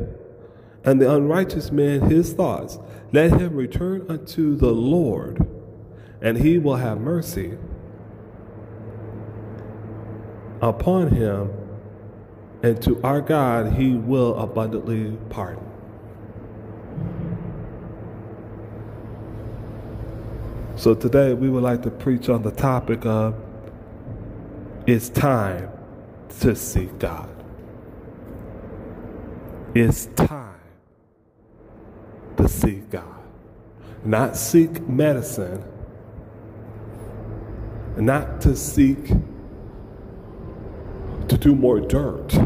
and 0.83 1.01
the 1.01 1.13
unrighteous 1.13 1.71
man 1.71 2.01
his 2.01 2.33
thoughts. 2.33 2.79
Let 3.11 3.31
him 3.31 3.55
return 3.55 4.05
unto 4.09 4.55
the 4.55 4.71
Lord 4.71 5.45
and 6.21 6.37
he 6.37 6.57
will 6.57 6.75
have 6.75 6.99
mercy 6.99 7.57
upon 10.61 11.09
him, 11.09 11.51
and 12.63 12.81
to 12.81 12.99
our 13.03 13.21
God 13.21 13.73
he 13.73 13.93
will 13.93 14.37
abundantly 14.39 15.15
pardon. 15.29 15.63
So 20.75 20.95
today 20.95 21.33
we 21.33 21.49
would 21.49 21.63
like 21.63 21.83
to 21.83 21.91
preach 21.91 22.29
on 22.29 22.41
the 22.41 22.51
topic 22.51 23.05
of 23.05 23.35
it's 24.87 25.09
time 25.09 25.69
to 26.39 26.55
seek 26.55 26.97
God. 26.97 27.29
It's 29.75 30.07
time 30.15 30.55
to 32.37 32.49
seek 32.49 32.89
God. 32.89 33.03
Not 34.03 34.35
seek 34.35 34.87
medicine 34.87 35.63
not 37.97 38.41
to 38.41 38.55
seek 38.55 39.07
to 41.27 41.37
do 41.37 41.55
more 41.55 41.79
dirt, 41.79 42.37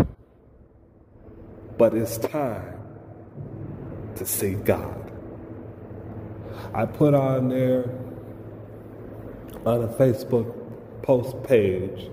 but 1.78 1.94
it's 1.94 2.18
time 2.18 2.80
to 4.16 4.26
seek 4.26 4.64
God. 4.64 5.12
I 6.74 6.86
put 6.86 7.14
on 7.14 7.50
there 7.50 7.90
on 9.66 9.84
a 9.84 9.88
Facebook 9.90 10.56
post 11.04 11.44
page, 11.44 12.10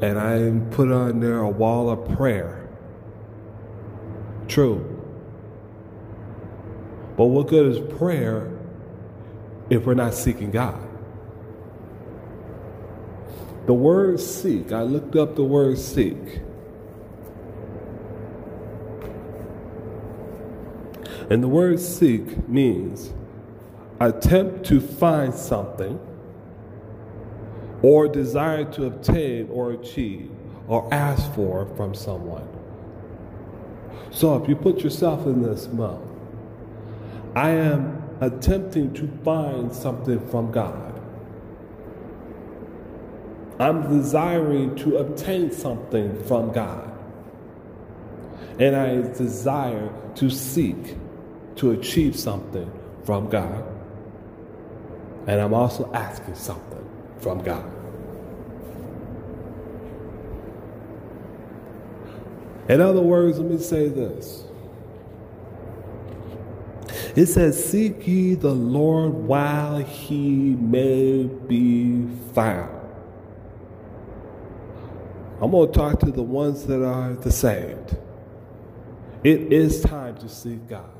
and 0.00 0.18
I 0.18 0.74
put 0.74 0.92
on 0.92 1.20
there 1.20 1.38
a 1.38 1.48
wall 1.48 1.90
of 1.90 2.16
prayer. 2.16 2.68
True. 4.46 4.94
But 7.16 7.24
what 7.26 7.48
good 7.48 7.66
is 7.74 7.96
prayer 7.98 8.50
if 9.68 9.84
we're 9.84 9.94
not 9.94 10.14
seeking 10.14 10.50
God? 10.50 10.88
The 13.66 13.74
word 13.74 14.20
seek, 14.20 14.72
I 14.72 14.82
looked 14.82 15.16
up 15.16 15.36
the 15.36 15.44
word 15.44 15.78
seek. 15.78 16.40
And 21.28 21.42
the 21.42 21.48
word 21.48 21.78
seek 21.80 22.48
means 22.48 23.12
attempt 24.00 24.64
to 24.66 24.80
find 24.80 25.34
something 25.34 26.00
or 27.82 28.08
desire 28.08 28.64
to 28.72 28.86
obtain 28.86 29.48
or 29.50 29.72
achieve 29.72 30.30
or 30.66 30.92
ask 30.92 31.32
for 31.34 31.66
from 31.76 31.94
someone. 31.94 32.46
So 34.10 34.36
if 34.42 34.48
you 34.48 34.56
put 34.56 34.80
yourself 34.80 35.26
in 35.26 35.42
this 35.42 35.68
mode, 35.68 36.04
I 37.34 37.50
am 37.50 38.02
attempting 38.20 38.92
to 38.94 39.08
find 39.24 39.72
something 39.72 40.26
from 40.28 40.50
God. 40.50 41.00
I'm 43.60 43.88
desiring 43.88 44.76
to 44.76 44.98
obtain 44.98 45.50
something 45.50 46.22
from 46.24 46.52
God. 46.52 46.84
And 48.58 48.74
I 48.74 49.02
desire 49.16 49.92
to 50.16 50.30
seek 50.30 50.96
to 51.56 51.72
achieve 51.72 52.16
something 52.16 52.70
from 53.04 53.28
God. 53.28 53.64
And 55.26 55.40
I'm 55.40 55.54
also 55.54 55.92
asking 55.92 56.34
something 56.34 56.77
from 57.20 57.42
God. 57.42 57.64
In 62.68 62.80
other 62.80 63.00
words, 63.00 63.38
let 63.38 63.50
me 63.50 63.58
say 63.58 63.88
this. 63.88 64.44
It 67.16 67.26
says, 67.26 67.62
Seek 67.64 68.06
ye 68.06 68.34
the 68.34 68.54
Lord 68.54 69.12
while 69.12 69.78
he 69.78 70.56
may 70.60 71.24
be 71.24 72.06
found. 72.34 72.78
I'm 75.40 75.52
going 75.52 75.70
to 75.70 75.78
talk 75.78 76.00
to 76.00 76.10
the 76.10 76.22
ones 76.22 76.66
that 76.66 76.84
are 76.84 77.14
the 77.14 77.30
saved. 77.30 77.96
It 79.22 79.52
is 79.52 79.80
time 79.80 80.16
to 80.18 80.28
seek 80.28 80.68
God, 80.68 80.90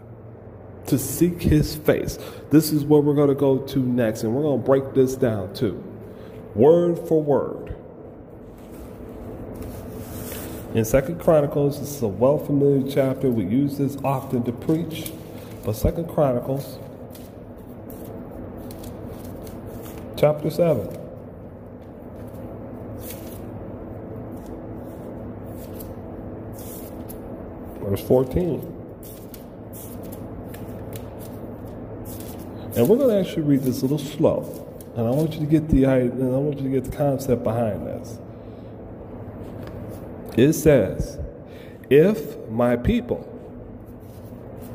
to 0.87 0.98
seek 0.98 1.42
His 1.42 1.76
face. 1.76 2.18
This 2.50 2.72
is 2.72 2.85
where 2.85 3.00
we're 3.00 3.14
going 3.14 3.28
to 3.28 3.35
go 3.35 3.59
to 3.59 3.78
next, 3.78 4.22
and 4.22 4.35
we're 4.35 4.42
going 4.42 4.61
to 4.61 4.66
break 4.66 4.94
this 4.94 5.16
down 5.16 5.54
too, 5.54 5.83
word 6.58 6.98
for 7.06 7.22
word. 7.22 7.76
In 10.74 10.84
Second 10.84 11.20
Chronicles, 11.20 11.78
this 11.78 11.96
is 11.96 12.02
a 12.02 12.08
well 12.08 12.36
familiar 12.36 12.90
chapter. 12.90 13.30
We 13.30 13.44
use 13.44 13.78
this 13.78 13.96
often 14.02 14.42
to 14.42 14.52
preach. 14.52 15.12
But 15.64 15.74
Second 15.74 16.08
Chronicles, 16.08 16.78
chapter 20.16 20.50
7. 20.50 20.88
Verse 27.80 28.02
14. 28.02 28.74
And 32.76 32.88
we're 32.88 32.96
going 32.96 33.08
to 33.08 33.18
actually 33.18 33.42
read 33.42 33.62
this 33.62 33.78
a 33.78 33.82
little 33.82 33.98
slow. 33.98 34.67
And 34.98 35.06
I 35.06 35.11
want 35.11 35.34
you 35.34 35.40
to 35.40 35.46
get 35.46 35.68
the 35.68 35.87
I 35.87 36.02
want 36.08 36.58
you 36.58 36.64
to 36.64 36.70
get 36.70 36.90
the 36.90 36.96
concept 36.96 37.44
behind 37.44 37.87
this. 37.87 38.18
It 40.37 40.54
says, 40.54 41.20
if 41.88 42.37
my 42.48 42.74
people, 42.74 43.18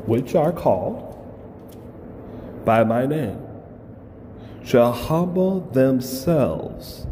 which 0.06 0.34
are 0.34 0.50
called 0.50 1.10
by 2.64 2.84
my 2.84 3.04
name, 3.04 3.38
shall 4.64 4.92
humble 4.92 5.60
themselves 5.60 7.06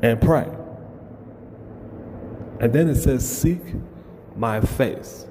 and 0.00 0.20
pray. 0.20 0.48
And 2.60 2.72
then 2.72 2.88
it 2.88 3.02
says, 3.02 3.28
Seek 3.28 3.62
my 4.36 4.60
face 4.60 5.26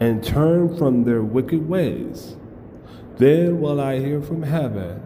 and 0.00 0.24
turn 0.24 0.76
from 0.76 1.04
their 1.04 1.22
wicked 1.22 1.68
ways. 1.68 2.37
Then 3.18 3.60
will 3.60 3.80
I 3.80 3.98
hear 3.98 4.22
from 4.22 4.42
heaven 4.42 5.02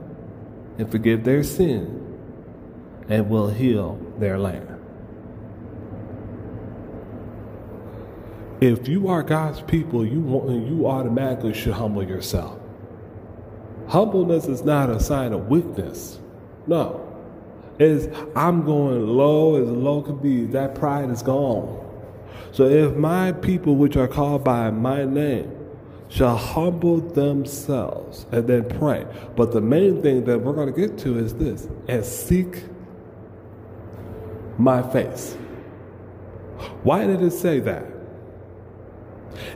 and 0.79 0.91
forgive 0.91 1.25
their 1.25 1.43
sin 1.43 1.99
and 3.09 3.29
will 3.29 3.49
heal 3.49 3.99
their 4.19 4.39
land. 4.39 4.69
If 8.61 8.87
you 8.87 9.09
are 9.09 9.23
God's 9.23 9.61
people, 9.63 10.07
you 10.07 10.21
want, 10.21 10.51
you 10.69 10.87
automatically 10.87 11.55
should 11.55 11.73
humble 11.73 12.05
yourself. 12.05 12.61
Humbleness 13.89 14.47
is 14.47 14.63
not 14.63 14.89
a 14.89 15.01
sign 15.01 15.33
of 15.33 15.49
weakness. 15.49 16.21
No. 16.67 17.01
It's 17.79 18.07
I'm 18.37 18.65
going 18.65 19.07
low 19.07 19.61
as 19.61 19.69
low 19.69 20.03
can 20.03 20.19
be. 20.19 20.45
That 20.45 20.75
pride 20.75 21.11
is 21.11 21.23
gone. 21.23 21.79
So 22.53 22.65
if 22.69 22.95
my 22.95 23.33
people 23.33 23.75
which 23.75 23.97
are 23.97 24.07
called 24.07 24.45
by 24.45 24.71
my 24.71 25.07
name 25.07 25.62
shall 26.13 26.37
humble 26.37 26.99
themselves 27.01 28.27
and 28.33 28.47
then 28.47 28.69
pray. 28.79 29.07
But 29.35 29.53
the 29.53 29.63
main 29.63 30.03
thing 30.03 30.25
that 30.27 30.39
we're 30.39 30.53
going 30.53 30.73
to 30.73 30.79
get 30.79 30.99
to 30.99 31.19
is 31.19 31.35
this 31.35 31.67
and 31.89 32.05
seek 32.05 32.65
my 34.59 34.83
face. 34.93 35.37
Why 36.83 37.07
did 37.07 37.23
it 37.23 37.31
say 37.31 37.61
that? 37.61 37.87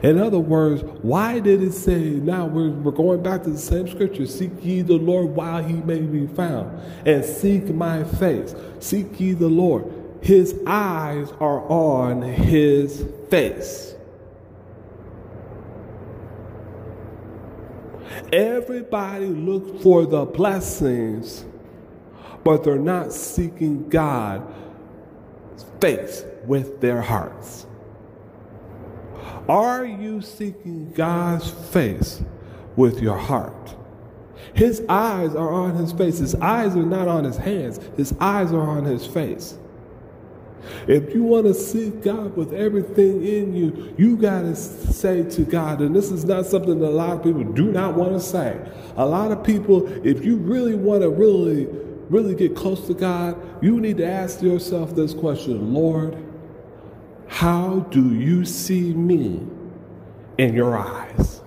In 0.03 0.19
other 0.19 0.39
words, 0.39 0.83
why 1.03 1.41
did 1.41 1.63
it 1.63 1.73
say, 1.73 2.01
now 2.01 2.47
we're, 2.47 2.71
we're 2.71 2.91
going 2.93 3.23
back 3.23 3.43
to 3.43 3.51
the 3.51 3.59
same 3.59 3.87
scripture, 3.87 4.27
seek 4.27 4.53
ye 4.63 4.81
the 4.81 4.97
Lord 4.97 5.27
while 5.27 5.63
he 5.63 5.75
may 5.75 6.01
be 6.01 6.27
found, 6.27 6.81
and 7.07 7.23
seek 7.23 7.69
my 7.69 8.03
face. 8.05 8.55
Seek 8.81 9.21
ye 9.21 9.33
the 9.33 9.49
Lord. 9.49 9.93
His 10.23 10.59
eyes 10.67 11.31
are 11.39 11.61
on 11.71 12.23
his 12.23 13.05
face. 13.29 13.96
Everybody 18.33 19.27
looks 19.27 19.83
for 19.83 20.05
the 20.07 20.25
blessings, 20.25 21.45
but 22.43 22.65
they're 22.65 22.77
not 22.77 23.13
seeking 23.13 23.89
God's 23.89 24.45
face 25.81 26.25
with 26.45 26.81
their 26.81 27.01
hearts. 27.03 27.67
Are 29.49 29.85
you 29.85 30.21
seeking 30.23 30.93
God's 30.93 31.51
face 31.51 32.23
with 32.75 33.01
your 33.01 33.17
heart? 33.17 33.77
His 34.55 34.83
eyes 34.89 35.35
are 35.35 35.53
on 35.53 35.77
his 35.77 35.93
face. 35.93 36.19
His 36.19 36.35
eyes 36.37 36.75
are 36.75 36.85
not 36.85 37.09
on 37.09 37.25
his 37.25 37.37
hands. 37.37 37.79
His 37.97 38.15
eyes 38.21 38.53
are 38.53 38.61
on 38.61 38.85
his 38.85 39.07
face. 39.07 39.57
If 40.87 41.15
you 41.15 41.23
want 41.23 41.47
to 41.47 41.55
seek 41.55 42.03
God 42.03 42.37
with 42.37 42.53
everything 42.53 43.27
in 43.27 43.55
you, 43.55 43.95
you 43.97 44.17
got 44.17 44.43
to 44.43 44.57
say 44.57 45.23
to 45.31 45.43
God, 45.43 45.81
and 45.81 45.95
this 45.95 46.11
is 46.11 46.25
not 46.25 46.47
something 46.47 46.79
that 46.79 46.87
a 46.87 46.91
lot 46.91 47.17
of 47.17 47.23
people 47.23 47.45
do 47.45 47.73
not 47.73 47.95
want 47.95 48.13
to 48.13 48.21
say. 48.21 48.59
A 48.97 49.07
lot 49.07 49.33
of 49.33 49.43
people, 49.45 49.87
if 50.07 50.25
you 50.25 50.37
really 50.37 50.75
want 50.75 51.03
to 51.03 51.11
really, 51.11 51.67
really 52.11 52.35
get 52.35 52.55
close 52.55 52.87
to 52.87 52.95
God, 52.95 53.37
you 53.63 53.81
need 53.81 53.97
to 53.99 54.07
ask 54.07 54.43
yourself 54.43 54.95
this 54.95 55.13
question 55.15 55.75
Lord, 55.75 56.17
how 57.29 57.81
do 57.91 58.15
you 58.15 58.45
see 58.45 58.95
me 58.95 59.41
in 60.39 60.55
your 60.55 60.77
eyes? 60.77 61.43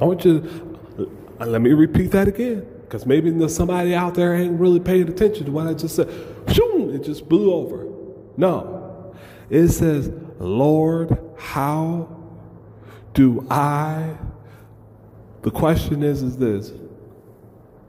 I 0.00 0.04
want 0.04 0.24
you 0.24 0.40
to, 0.40 1.16
uh, 1.40 1.46
let 1.46 1.60
me 1.60 1.72
repeat 1.72 2.10
that 2.10 2.26
again, 2.26 2.66
because 2.82 3.06
maybe 3.06 3.48
somebody 3.48 3.94
out 3.94 4.14
there 4.14 4.34
ain't 4.34 4.58
really 4.58 4.80
paying 4.80 5.08
attention 5.08 5.46
to 5.46 5.52
what 5.52 5.66
I 5.66 5.74
just 5.74 5.96
said. 5.96 6.08
It 6.94 7.04
just 7.04 7.28
blew 7.28 7.52
over. 7.52 7.86
No. 8.36 9.14
It 9.50 9.68
says, 9.68 10.10
Lord, 10.38 11.18
how 11.38 12.08
do 13.12 13.46
I? 13.50 14.16
The 15.42 15.50
question 15.50 16.02
is, 16.02 16.22
is 16.22 16.36
this 16.38 16.72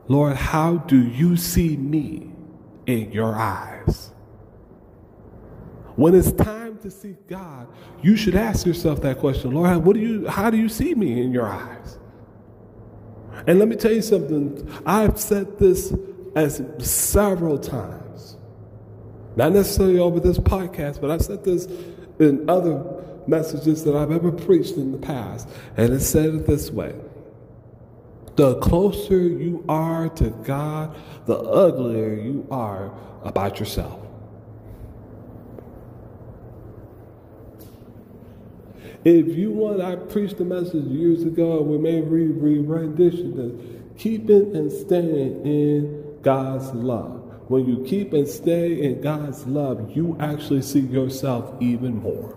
Lord, 0.07 0.35
how 0.35 0.77
do 0.77 1.01
you 1.01 1.35
see 1.35 1.77
me 1.77 2.31
in 2.85 3.11
your 3.11 3.33
eyes? 3.33 4.11
When 5.95 6.13
it's 6.13 6.31
time 6.31 6.77
to 6.79 6.91
seek 6.91 7.27
God, 7.27 7.67
you 8.01 8.17
should 8.17 8.35
ask 8.35 8.65
yourself 8.65 9.01
that 9.01 9.19
question, 9.19 9.51
Lord, 9.51 9.77
what 9.77 9.95
do 9.95 10.01
you 10.01 10.27
how 10.27 10.49
do 10.49 10.57
you 10.57 10.69
see 10.69 10.93
me 10.93 11.21
in 11.21 11.31
your 11.31 11.47
eyes? 11.47 11.97
And 13.47 13.59
let 13.59 13.67
me 13.67 13.75
tell 13.75 13.91
you 13.91 14.01
something, 14.01 14.69
I've 14.85 15.19
said 15.19 15.57
this 15.57 15.93
as 16.35 16.61
several 16.79 17.57
times. 17.57 18.04
Not 19.35 19.51
necessarily 19.51 19.99
over 19.99 20.19
this 20.19 20.37
podcast, 20.37 21.01
but 21.01 21.11
I've 21.11 21.21
said 21.21 21.43
this 21.43 21.67
in 22.19 22.49
other 22.49 22.83
messages 23.27 23.83
that 23.83 23.95
I've 23.95 24.11
ever 24.11 24.31
preached 24.31 24.75
in 24.75 24.91
the 24.91 24.97
past. 24.97 25.49
And 25.77 25.93
it 25.93 25.99
said 25.99 26.33
it 26.33 26.47
this 26.47 26.71
way 26.71 26.95
The 28.35 28.55
closer 28.59 29.19
you 29.19 29.65
are 29.67 30.09
to 30.09 30.29
God, 30.29 30.97
the 31.25 31.37
uglier 31.37 32.13
you 32.13 32.47
are 32.49 32.93
about 33.23 33.59
yourself. 33.59 34.01
If 39.03 39.35
you 39.35 39.51
want, 39.51 39.81
I 39.81 39.97
preached 39.97 40.39
a 40.39 40.45
message 40.45 40.85
years 40.85 41.23
ago, 41.23 41.61
we 41.61 41.77
may 41.77 42.01
re 42.01 42.27
rendition 42.27 43.35
this. 43.35 43.81
Keeping 43.97 44.55
and 44.55 44.71
staying 44.71 45.45
in 45.45 46.19
God's 46.21 46.73
love. 46.73 47.24
When 47.47 47.65
you 47.65 47.85
keep 47.85 48.13
and 48.13 48.27
stay 48.27 48.81
in 48.81 49.01
God's 49.01 49.45
love, 49.45 49.95
you 49.95 50.17
actually 50.19 50.63
see 50.63 50.79
yourself 50.79 51.61
even 51.61 52.01
more. 52.01 52.35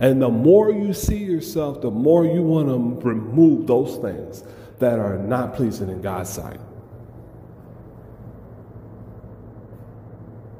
And 0.00 0.20
the 0.20 0.28
more 0.28 0.70
you 0.70 0.92
see 0.92 1.18
yourself, 1.18 1.80
the 1.80 1.90
more 1.90 2.26
you 2.26 2.42
want 2.42 2.68
to 2.68 3.08
remove 3.08 3.66
those 3.66 3.96
things 3.98 4.42
that 4.78 4.98
are 4.98 5.16
not 5.16 5.54
pleasing 5.54 5.88
in 5.88 6.02
God's 6.02 6.30
sight. 6.30 6.60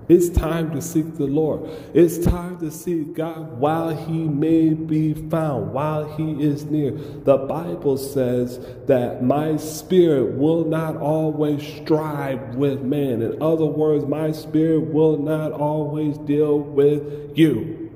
It's 0.09 0.29
time 0.29 0.71
to 0.71 0.81
seek 0.81 1.17
the 1.17 1.27
Lord. 1.27 1.69
It's 1.93 2.19
time 2.19 2.59
to 2.61 2.71
seek 2.71 3.15
God 3.15 3.59
while 3.59 3.95
he 3.95 4.29
may 4.29 4.71
be 4.73 5.15
found, 5.15 5.73
while 5.73 6.09
he 6.17 6.43
is 6.45 6.65
near. 6.65 6.93
The 6.93 7.39
Bible 7.39 7.97
says 7.97 8.61
that 8.87 9.25
my 9.25 9.57
spirit 9.57 10.35
will 10.35 10.65
not 10.65 10.97
always 10.97 11.61
strive 11.83 12.55
with 12.55 12.83
man. 12.83 13.21
In 13.21 13.43
other 13.43 13.67
words, 13.67 14.07
my 14.07 14.31
spirit 14.31 14.93
will 14.93 15.19
not 15.19 15.51
always 15.51 16.19
deal 16.19 16.61
with 16.61 17.37
you. 17.37 17.91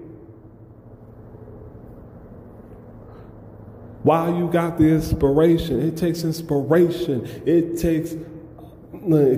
While 4.03 4.35
you 4.35 4.51
got 4.51 4.79
the 4.79 4.89
inspiration, 4.89 5.81
it 5.81 5.97
takes 5.97 6.25
inspiration. 6.25 7.25
It 7.47 7.79
takes, 7.79 8.15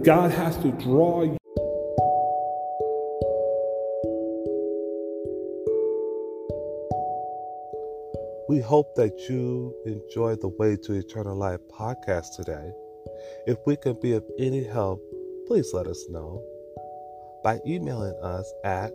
God 0.04 0.30
has 0.30 0.56
to 0.58 0.70
draw 0.72 1.24
you. 1.24 1.41
We 8.52 8.60
hope 8.60 8.94
that 8.96 9.30
you 9.30 9.74
enjoyed 9.86 10.42
the 10.42 10.48
Way 10.48 10.76
to 10.82 10.92
Eternal 10.92 11.34
Life 11.34 11.60
podcast 11.70 12.36
today. 12.36 12.70
If 13.46 13.56
we 13.64 13.76
can 13.76 13.98
be 13.98 14.12
of 14.12 14.22
any 14.38 14.62
help, 14.62 15.02
please 15.46 15.70
let 15.72 15.86
us 15.86 16.04
know 16.10 16.44
by 17.42 17.60
emailing 17.66 18.12
us 18.22 18.52
at 18.62 18.92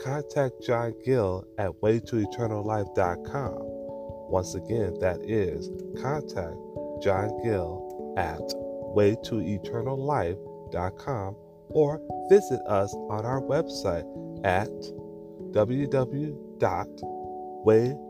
contactjohngill 0.00 1.44
at 1.56 1.70
waytoeternallife.com. 1.84 3.58
Once 4.28 4.56
again, 4.56 4.98
that 4.98 5.20
is 5.22 5.70
contact 6.02 6.56
John 7.00 7.30
Gill 7.44 8.16
at 8.18 8.42
waytoeternallife.com 8.96 11.36
or 11.68 12.02
visit 12.28 12.60
us 12.66 12.92
on 12.92 13.24
our 13.24 13.40
website 13.40 14.02
at 14.44 14.68
www.waytoeternallife.com 15.52 18.05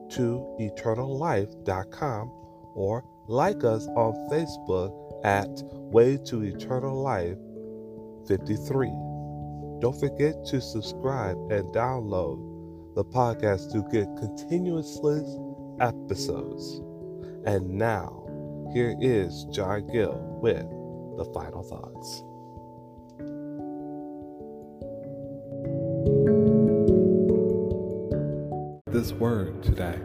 or 2.74 3.04
like 3.28 3.64
us 3.64 3.86
on 3.88 4.12
Facebook 4.30 4.92
at 5.24 5.48
Way 5.72 6.18
to 6.26 6.42
Eternal 6.42 7.02
Life 7.02 7.38
53. 8.28 8.88
Don't 9.80 9.98
forget 9.98 10.44
to 10.46 10.60
subscribe 10.60 11.36
and 11.50 11.64
download 11.74 12.94
the 12.94 13.04
podcast 13.04 13.72
to 13.72 13.82
get 13.90 14.06
continuously 14.16 15.22
episodes. 15.80 16.80
And 17.44 17.68
now, 17.70 18.26
here 18.72 18.96
is 19.00 19.44
John 19.50 19.86
Gill 19.88 20.18
with 20.40 20.66
the 21.16 21.30
final 21.34 21.62
thoughts. 21.62 22.22
This 29.06 29.14
word 29.14 29.62
today. 29.62 30.00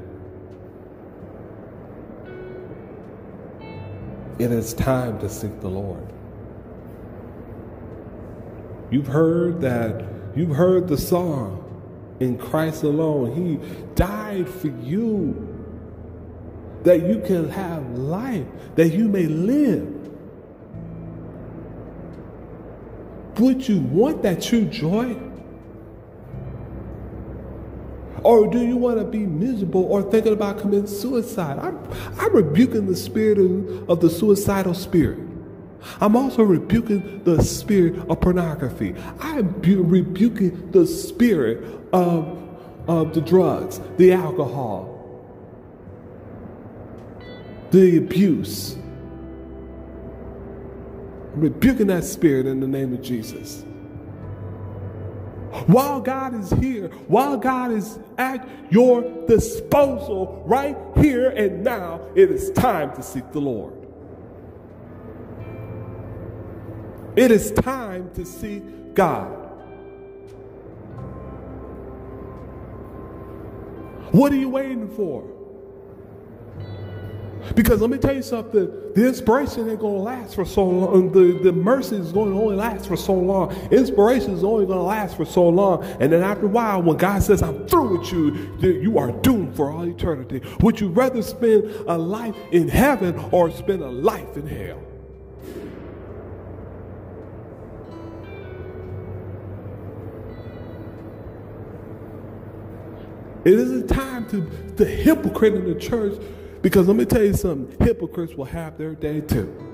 It 4.37 4.51
is 4.51 4.75
time 4.75 5.17
to 5.21 5.27
seek 5.27 5.59
the 5.59 5.69
Lord. 5.69 6.13
You've 8.91 9.07
heard 9.07 9.59
that, 9.61 10.05
you've 10.35 10.55
heard 10.55 10.87
the 10.87 10.99
song, 10.99 11.57
in 12.19 12.37
Christ 12.37 12.83
alone. 12.83 13.33
He 13.33 13.57
died 13.95 14.47
for 14.47 14.67
you 14.67 15.47
that 16.83 17.01
you 17.01 17.21
can 17.21 17.49
have 17.49 17.97
life, 17.97 18.45
that 18.75 18.89
you 18.89 19.07
may 19.07 19.25
live. 19.25 20.11
Would 23.39 23.67
you 23.67 23.79
want 23.79 24.21
that 24.21 24.43
true 24.43 24.65
joy? 24.65 25.30
Or 28.23 28.47
do 28.47 28.61
you 28.61 28.77
want 28.77 28.99
to 28.99 29.03
be 29.03 29.25
miserable 29.25 29.83
or 29.85 30.03
thinking 30.03 30.33
about 30.33 30.59
committing 30.59 30.87
suicide? 30.87 31.57
I'm, 31.59 31.79
I'm 32.19 32.33
rebuking 32.35 32.85
the 32.85 32.95
spirit 32.95 33.39
of, 33.39 33.89
of 33.89 34.01
the 34.01 34.09
suicidal 34.09 34.73
spirit. 34.73 35.19
I'm 35.99 36.15
also 36.15 36.43
rebuking 36.43 37.23
the 37.23 37.41
spirit 37.43 37.97
of 38.07 38.21
pornography. 38.21 38.95
I'm 39.19 39.47
bu- 39.47 39.83
rebuking 39.83 40.71
the 40.71 40.85
spirit 40.85 41.63
of, 41.91 42.37
of 42.87 43.13
the 43.13 43.21
drugs, 43.21 43.81
the 43.97 44.13
alcohol, 44.13 44.87
the 47.71 47.97
abuse. 47.97 48.75
I'm 51.33 51.41
rebuking 51.41 51.87
that 51.87 52.03
spirit 52.03 52.45
in 52.45 52.59
the 52.59 52.67
name 52.67 52.93
of 52.93 53.01
Jesus. 53.01 53.65
While 55.67 56.01
God 56.01 56.33
is 56.33 56.49
here, 56.51 56.87
while 57.07 57.37
God 57.37 57.71
is 57.71 57.99
at 58.17 58.47
your 58.69 59.25
disposal 59.27 60.43
right 60.45 60.77
here 60.97 61.29
and 61.29 61.63
now, 61.63 62.01
it 62.15 62.31
is 62.31 62.51
time 62.51 62.95
to 62.95 63.03
seek 63.03 63.31
the 63.31 63.41
Lord. 63.41 63.73
It 67.17 67.31
is 67.31 67.51
time 67.51 68.09
to 68.13 68.25
seek 68.25 68.63
God. 68.93 69.39
What 74.11 74.31
are 74.31 74.37
you 74.37 74.49
waiting 74.49 74.89
for? 74.95 75.27
Because 77.55 77.81
let 77.81 77.89
me 77.89 77.97
tell 77.97 78.15
you 78.15 78.21
something, 78.21 78.71
the 78.93 79.07
inspiration 79.07 79.69
ain't 79.69 79.79
gonna 79.79 79.95
last 79.95 80.35
for 80.35 80.45
so 80.45 80.65
long. 80.65 80.93
Um, 80.93 81.11
the, 81.11 81.39
the 81.43 81.51
mercy 81.53 81.95
is 81.95 82.11
going 82.11 82.31
to 82.31 82.37
only 82.37 82.55
last 82.55 82.87
for 82.87 82.97
so 82.97 83.13
long. 83.13 83.51
Inspiration 83.71 84.31
is 84.31 84.43
only 84.43 84.65
gonna 84.65 84.83
last 84.83 85.15
for 85.15 85.25
so 85.25 85.47
long. 85.47 85.83
And 85.99 86.11
then 86.11 86.23
after 86.23 86.45
a 86.45 86.49
while, 86.49 86.81
when 86.81 86.97
God 86.97 87.23
says, 87.23 87.41
I'm 87.41 87.67
through 87.67 87.99
with 87.99 88.11
you, 88.11 88.57
you 88.61 88.97
are 88.97 89.11
doomed 89.11 89.55
for 89.55 89.71
all 89.71 89.83
eternity. 89.83 90.41
Would 90.61 90.79
you 90.79 90.89
rather 90.89 91.21
spend 91.21 91.63
a 91.87 91.97
life 91.97 92.35
in 92.51 92.67
heaven 92.67 93.17
or 93.31 93.51
spend 93.51 93.81
a 93.81 93.89
life 93.89 94.35
in 94.35 94.47
hell? 94.47 94.83
It 103.43 103.53
isn't 103.53 103.87
time 103.87 104.29
to 104.29 104.41
the 104.75 104.85
hypocrite 104.85 105.55
in 105.55 105.65
the 105.65 105.79
church 105.79 106.21
because 106.61 106.87
let 106.87 106.95
me 106.95 107.05
tell 107.05 107.23
you 107.23 107.33
something 107.33 107.85
hypocrites 107.85 108.33
will 108.35 108.45
have 108.45 108.77
their 108.77 108.95
day 108.95 109.21
too. 109.21 109.71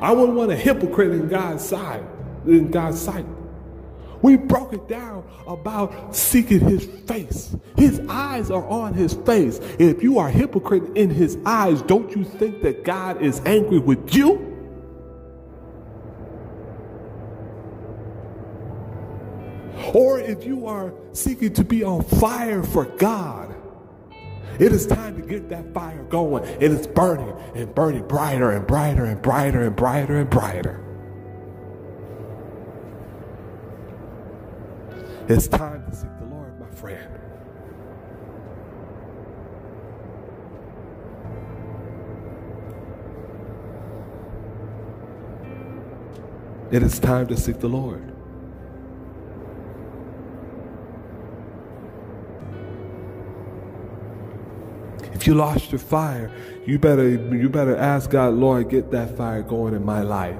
I 0.00 0.12
wouldn't 0.12 0.36
want 0.36 0.52
a 0.52 0.56
hypocrite 0.56 1.12
in 1.12 1.28
God's 1.28 1.64
sight. 1.64 2.02
in 2.46 2.70
God's 2.70 3.00
sight. 3.00 3.26
We 4.22 4.36
broke 4.36 4.72
it 4.72 4.88
down 4.88 5.24
about 5.46 6.14
seeking 6.14 6.60
his 6.60 6.84
face. 6.84 7.54
His 7.76 8.00
eyes 8.08 8.50
are 8.50 8.66
on 8.66 8.94
his 8.94 9.14
face. 9.14 9.58
And 9.58 9.82
if 9.82 10.02
you 10.02 10.18
are 10.18 10.28
hypocrite 10.28 10.96
in 10.96 11.10
his 11.10 11.38
eyes, 11.44 11.82
don't 11.82 12.14
you 12.16 12.24
think 12.24 12.62
that 12.62 12.84
God 12.84 13.20
is 13.22 13.40
angry 13.44 13.78
with 13.78 14.14
you? 14.14 14.55
Or 19.96 20.20
if 20.20 20.44
you 20.44 20.66
are 20.66 20.92
seeking 21.14 21.54
to 21.54 21.64
be 21.64 21.82
on 21.82 22.02
fire 22.02 22.62
for 22.62 22.84
God, 22.84 23.54
it 24.60 24.70
is 24.70 24.86
time 24.86 25.18
to 25.18 25.26
get 25.26 25.48
that 25.48 25.72
fire 25.72 26.02
going. 26.02 26.44
It's 26.60 26.86
burning 26.86 27.34
and 27.54 27.74
burning 27.74 28.06
brighter 28.06 28.50
and 28.50 28.66
brighter 28.66 29.06
and 29.06 29.22
brighter 29.22 29.62
and 29.62 29.74
brighter 29.74 30.18
and 30.18 30.28
brighter. 30.28 30.84
It's 35.30 35.48
time 35.48 35.90
to 35.90 35.96
seek 35.96 36.10
the 36.18 36.26
Lord, 36.26 36.60
my 36.60 36.68
friend. 36.68 37.18
It 46.70 46.82
is 46.82 46.98
time 46.98 47.28
to 47.28 47.36
seek 47.38 47.60
the 47.60 47.68
Lord. 47.68 48.15
You 55.26 55.34
lost 55.34 55.72
your 55.72 55.80
fire, 55.80 56.30
you 56.66 56.78
better 56.78 57.08
you 57.08 57.48
better 57.48 57.76
ask 57.76 58.10
God, 58.10 58.34
Lord, 58.34 58.70
get 58.70 58.90
that 58.92 59.16
fire 59.16 59.42
going 59.42 59.74
in 59.74 59.84
my 59.84 60.02
life. 60.02 60.38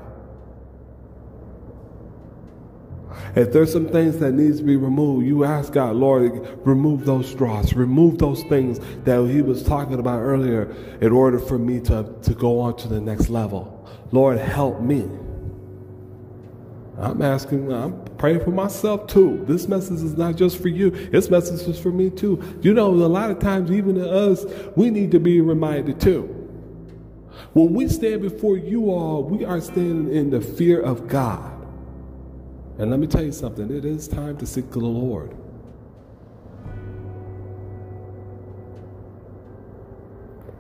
If 3.35 3.53
there's 3.53 3.73
some 3.73 3.89
things 3.89 4.19
that 4.19 4.33
needs 4.33 4.59
to 4.59 4.65
be 4.65 4.77
removed, 4.77 5.27
you 5.27 5.45
ask 5.45 5.73
God, 5.73 5.97
Lord, 5.97 6.49
remove 6.67 7.05
those 7.05 7.29
straws, 7.29 7.75
remove 7.75 8.19
those 8.19 8.43
things 8.45 8.79
that 9.05 9.27
He 9.29 9.43
was 9.43 9.63
talking 9.63 9.99
about 9.99 10.21
earlier 10.21 10.75
in 11.01 11.13
order 11.13 11.39
for 11.39 11.59
me 11.59 11.81
to, 11.81 12.15
to 12.23 12.35
go 12.35 12.61
on 12.61 12.77
to 12.77 12.89
the 12.89 13.01
next 13.01 13.29
level. 13.29 13.87
Lord, 14.13 14.39
help 14.39 14.81
me. 14.81 15.09
I'm 16.99 17.21
asking, 17.21 17.71
I'm 17.71 18.03
praying 18.17 18.41
for 18.41 18.51
myself 18.51 19.07
too. 19.07 19.45
This 19.47 19.69
message 19.69 20.03
is 20.03 20.17
not 20.17 20.37
just 20.37 20.61
for 20.61 20.69
you, 20.69 20.91
this 20.91 21.29
message 21.29 21.69
is 21.69 21.79
for 21.79 21.91
me 21.91 22.09
too. 22.09 22.43
You 22.63 22.73
know, 22.73 22.89
a 22.89 23.07
lot 23.07 23.31
of 23.31 23.39
times, 23.39 23.71
even 23.71 23.97
to 23.97 24.11
us, 24.11 24.47
we 24.77 24.91
need 24.91 25.11
to 25.11 25.21
be 25.21 25.41
reminded 25.41 26.01
too. 26.01 26.33
When 27.53 27.75
we 27.75 27.89
stand 27.89 28.23
before 28.23 28.57
you 28.57 28.91
all, 28.91 29.23
we 29.23 29.45
are 29.45 29.61
standing 29.61 30.15
in 30.15 30.31
the 30.31 30.41
fear 30.41 30.81
of 30.81 31.07
God. 31.07 31.53
And 32.79 32.91
let 32.91 32.99
me 32.99 33.07
tell 33.07 33.23
you 33.23 33.33
something 33.33 33.71
it 33.71 33.85
is 33.85 34.09
time 34.09 34.37
to 34.39 34.47
seek 34.47 34.71
the 34.71 34.79
Lord. 34.79 35.35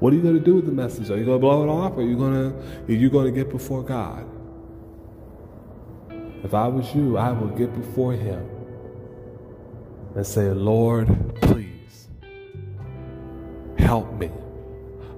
What 0.00 0.12
are 0.12 0.16
you 0.16 0.22
going 0.22 0.34
to 0.34 0.44
do 0.44 0.56
with 0.56 0.66
the 0.66 0.72
message? 0.72 1.10
Are 1.10 1.16
you 1.16 1.24
going 1.24 1.38
to 1.38 1.40
blow 1.40 1.64
it 1.64 1.68
off? 1.68 1.92
Or 1.92 2.00
are 2.00 2.02
you 2.02 2.16
going 2.16 2.52
to, 2.52 2.92
are 2.92 2.96
you 2.96 3.08
going 3.08 3.24
to 3.24 3.32
get 3.32 3.50
before 3.50 3.82
God? 3.82 4.26
If 6.44 6.54
I 6.54 6.68
was 6.68 6.94
you, 6.94 7.16
I 7.16 7.32
would 7.32 7.56
get 7.56 7.74
before 7.74 8.12
Him 8.12 8.48
and 10.14 10.26
say, 10.26 10.50
Lord, 10.50 11.08
please 11.42 12.08
help 13.78 14.12
me. 14.14 14.30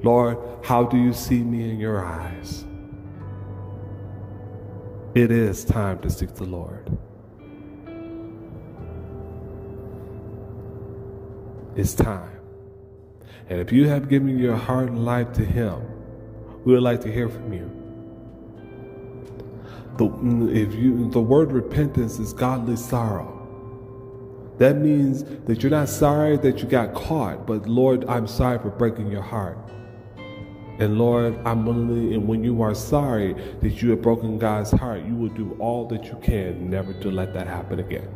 Lord, 0.02 0.38
how 0.64 0.84
do 0.84 0.96
you 0.96 1.12
see 1.12 1.42
me 1.42 1.70
in 1.70 1.78
your 1.78 2.04
eyes? 2.04 2.64
It 5.14 5.30
is 5.30 5.64
time 5.64 5.98
to 6.00 6.10
seek 6.10 6.34
the 6.34 6.44
Lord. 6.44 6.96
It's 11.74 11.94
time. 11.94 12.40
And 13.48 13.60
if 13.60 13.72
you 13.72 13.88
have 13.88 14.08
given 14.08 14.38
your 14.38 14.56
heart 14.56 14.88
and 14.88 15.04
life 15.04 15.32
to 15.34 15.44
Him, 15.44 15.80
we 16.64 16.72
would 16.72 16.82
like 16.82 17.00
to 17.02 17.12
hear 17.12 17.28
from 17.28 17.52
you. 17.52 17.77
The, 19.98 20.06
if 20.52 20.74
you, 20.74 21.10
the 21.10 21.20
word 21.20 21.52
repentance 21.52 22.18
is 22.18 22.32
godly 22.32 22.76
sorrow. 22.76 23.34
That 24.58 24.78
means 24.78 25.24
that 25.46 25.62
you're 25.62 25.70
not 25.70 25.88
sorry 25.88 26.36
that 26.38 26.58
you 26.62 26.68
got 26.68 26.94
caught, 26.94 27.46
but 27.46 27.68
Lord, 27.68 28.04
I'm 28.06 28.26
sorry 28.26 28.58
for 28.58 28.70
breaking 28.70 29.10
your 29.10 29.22
heart. 29.22 29.58
And 30.78 30.98
Lord, 30.98 31.36
I'm 31.44 31.66
willing, 31.66 32.14
and 32.14 32.28
when 32.28 32.44
you 32.44 32.62
are 32.62 32.74
sorry 32.74 33.34
that 33.60 33.82
you 33.82 33.90
have 33.90 34.02
broken 34.02 34.38
God's 34.38 34.70
heart, 34.70 35.04
you 35.04 35.14
will 35.14 35.30
do 35.30 35.56
all 35.58 35.86
that 35.88 36.04
you 36.06 36.18
can 36.22 36.70
never 36.70 36.92
to 36.94 37.10
let 37.10 37.34
that 37.34 37.48
happen 37.48 37.80
again. 37.80 38.08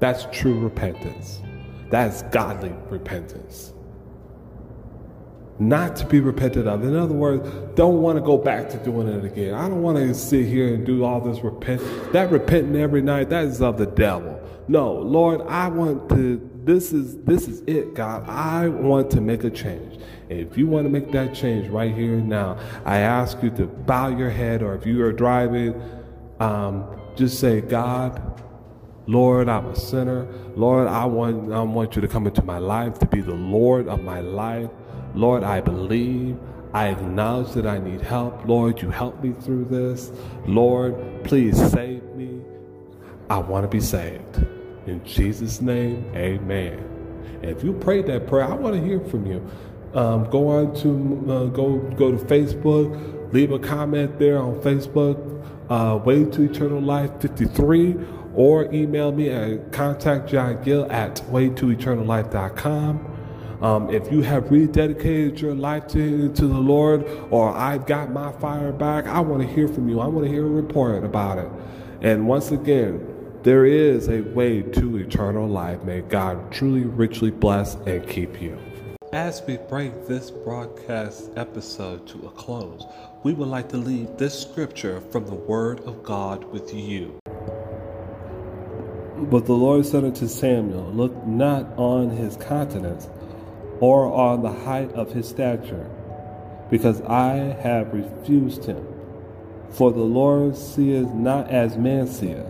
That's 0.00 0.26
true 0.32 0.58
repentance. 0.58 1.40
That's 1.90 2.22
godly 2.24 2.74
repentance. 2.90 3.73
Not 5.58 5.94
to 5.96 6.06
be 6.06 6.20
repented 6.20 6.66
of. 6.66 6.82
In 6.82 6.96
other 6.96 7.14
words, 7.14 7.48
don't 7.76 8.02
want 8.02 8.18
to 8.18 8.24
go 8.24 8.36
back 8.36 8.68
to 8.70 8.76
doing 8.78 9.06
it 9.06 9.24
again. 9.24 9.54
I 9.54 9.68
don't 9.68 9.82
want 9.82 9.98
to 9.98 10.12
sit 10.14 10.46
here 10.46 10.74
and 10.74 10.84
do 10.84 11.04
all 11.04 11.20
this 11.20 11.44
repent. 11.44 11.80
That 12.12 12.30
repenting 12.32 12.80
every 12.80 13.02
night, 13.02 13.30
that 13.30 13.44
is 13.44 13.62
of 13.62 13.78
the 13.78 13.86
devil. 13.86 14.40
No, 14.66 14.94
Lord, 14.94 15.42
I 15.42 15.68
want 15.68 16.08
to 16.10 16.50
this 16.64 16.92
is 16.92 17.18
this 17.18 17.46
is 17.46 17.62
it, 17.66 17.94
God. 17.94 18.28
I 18.28 18.68
want 18.68 19.10
to 19.12 19.20
make 19.20 19.44
a 19.44 19.50
change. 19.50 20.00
If 20.28 20.56
you 20.56 20.66
want 20.66 20.86
to 20.86 20.90
make 20.90 21.12
that 21.12 21.34
change 21.34 21.68
right 21.68 21.94
here 21.94 22.14
and 22.14 22.28
now, 22.28 22.58
I 22.84 22.98
ask 22.98 23.42
you 23.42 23.50
to 23.50 23.66
bow 23.66 24.08
your 24.08 24.30
head, 24.30 24.62
or 24.62 24.74
if 24.74 24.86
you 24.86 25.04
are 25.04 25.12
driving, 25.12 25.80
um, 26.40 26.86
just 27.16 27.38
say, 27.38 27.60
God, 27.60 28.42
Lord, 29.06 29.48
I'm 29.48 29.66
a 29.66 29.76
sinner. 29.76 30.26
Lord, 30.56 30.88
I 30.88 31.04
want 31.04 31.52
I 31.52 31.60
want 31.60 31.96
you 31.96 32.02
to 32.02 32.08
come 32.08 32.26
into 32.26 32.42
my 32.42 32.58
life 32.58 32.98
to 33.00 33.06
be 33.06 33.20
the 33.20 33.34
Lord 33.34 33.86
of 33.88 34.02
my 34.02 34.20
life. 34.20 34.70
Lord, 35.14 35.42
I 35.44 35.60
believe. 35.60 36.38
I 36.72 36.88
acknowledge 36.88 37.52
that 37.52 37.66
I 37.66 37.78
need 37.78 38.00
help. 38.00 38.46
Lord, 38.46 38.82
you 38.82 38.90
help 38.90 39.22
me 39.22 39.32
through 39.32 39.66
this. 39.66 40.10
Lord, 40.44 41.22
please 41.22 41.56
save 41.70 42.02
me. 42.16 42.40
I 43.30 43.38
want 43.38 43.62
to 43.62 43.68
be 43.68 43.80
saved. 43.80 44.44
In 44.86 45.02
Jesus' 45.04 45.60
name, 45.60 46.10
amen. 46.14 46.90
If 47.42 47.62
you 47.62 47.74
prayed 47.74 48.06
that 48.06 48.26
prayer, 48.26 48.44
I 48.44 48.54
want 48.54 48.74
to 48.74 48.82
hear 48.82 49.00
from 49.00 49.24
you. 49.26 49.48
Um, 49.94 50.28
go 50.30 50.48
on 50.48 50.74
to 50.76 51.32
uh, 51.32 51.44
go 51.46 51.78
go 51.96 52.10
to 52.10 52.18
Facebook, 52.24 53.32
leave 53.32 53.52
a 53.52 53.58
comment 53.60 54.18
there 54.18 54.38
on 54.38 54.60
Facebook, 54.60 55.16
uh, 55.70 55.96
Way 55.98 56.24
to 56.24 56.42
Eternal 56.42 56.80
Life 56.80 57.12
53, 57.20 57.96
or 58.34 58.72
email 58.74 59.12
me 59.12 59.30
at 59.30 59.70
contactjohngill 59.70 60.90
at 60.90 61.22
waytoeternallife.com. 61.30 63.13
Um, 63.64 63.88
if 63.88 64.12
you 64.12 64.20
have 64.20 64.44
rededicated 64.48 65.40
your 65.40 65.54
life 65.54 65.86
to, 65.88 66.30
to 66.34 66.46
the 66.46 66.58
Lord, 66.58 67.02
or 67.30 67.48
I've 67.48 67.86
got 67.86 68.12
my 68.12 68.30
fire 68.32 68.72
back, 68.72 69.06
I 69.06 69.20
want 69.20 69.40
to 69.40 69.48
hear 69.48 69.68
from 69.68 69.88
you. 69.88 70.00
I 70.00 70.06
want 70.06 70.26
to 70.26 70.30
hear 70.30 70.44
a 70.44 70.50
report 70.50 71.02
about 71.02 71.38
it. 71.38 71.50
And 72.02 72.28
once 72.28 72.50
again, 72.50 73.08
there 73.42 73.64
is 73.64 74.10
a 74.10 74.20
way 74.20 74.60
to 74.60 74.98
eternal 74.98 75.48
life. 75.48 75.82
May 75.82 76.02
God 76.02 76.52
truly, 76.52 76.82
richly 76.82 77.30
bless 77.30 77.76
and 77.86 78.06
keep 78.06 78.38
you. 78.42 78.58
As 79.14 79.40
we 79.46 79.56
bring 79.56 79.94
this 80.04 80.30
broadcast 80.30 81.30
episode 81.36 82.06
to 82.08 82.26
a 82.26 82.30
close, 82.32 82.84
we 83.22 83.32
would 83.32 83.48
like 83.48 83.70
to 83.70 83.78
leave 83.78 84.14
this 84.18 84.38
scripture 84.38 85.00
from 85.00 85.24
the 85.24 85.34
Word 85.34 85.80
of 85.86 86.02
God 86.02 86.44
with 86.52 86.74
you. 86.74 87.18
But 89.16 89.46
the 89.46 89.54
Lord 89.54 89.86
said 89.86 90.04
unto 90.04 90.28
Samuel, 90.28 90.92
Look 90.92 91.26
not 91.26 91.66
on 91.78 92.10
his 92.10 92.36
countenance 92.36 93.08
or 93.80 94.12
on 94.12 94.42
the 94.42 94.52
height 94.52 94.92
of 94.92 95.12
his 95.12 95.28
stature, 95.28 95.90
because 96.70 97.00
I 97.02 97.34
have 97.60 97.92
refused 97.92 98.64
him. 98.64 98.86
For 99.70 99.92
the 99.92 100.00
Lord 100.00 100.56
seeth 100.56 101.08
not 101.08 101.50
as 101.50 101.76
man 101.76 102.06
seeth. 102.06 102.46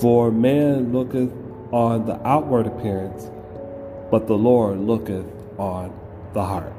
For 0.00 0.30
man 0.30 0.92
looketh 0.92 1.32
on 1.72 2.06
the 2.06 2.20
outward 2.26 2.66
appearance, 2.66 3.30
but 4.10 4.26
the 4.26 4.36
Lord 4.36 4.78
looketh 4.78 5.26
on 5.58 5.92
the 6.32 6.44
heart. 6.44 6.72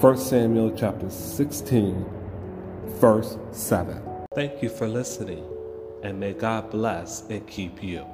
1 0.00 0.16
Samuel 0.16 0.72
chapter 0.76 1.10
16, 1.10 2.06
verse 3.00 3.36
7. 3.50 4.00
Thank 4.34 4.62
you 4.62 4.68
for 4.68 4.86
listening, 4.86 5.44
and 6.04 6.20
may 6.20 6.34
God 6.34 6.70
bless 6.70 7.28
and 7.28 7.44
keep 7.48 7.82
you. 7.82 8.06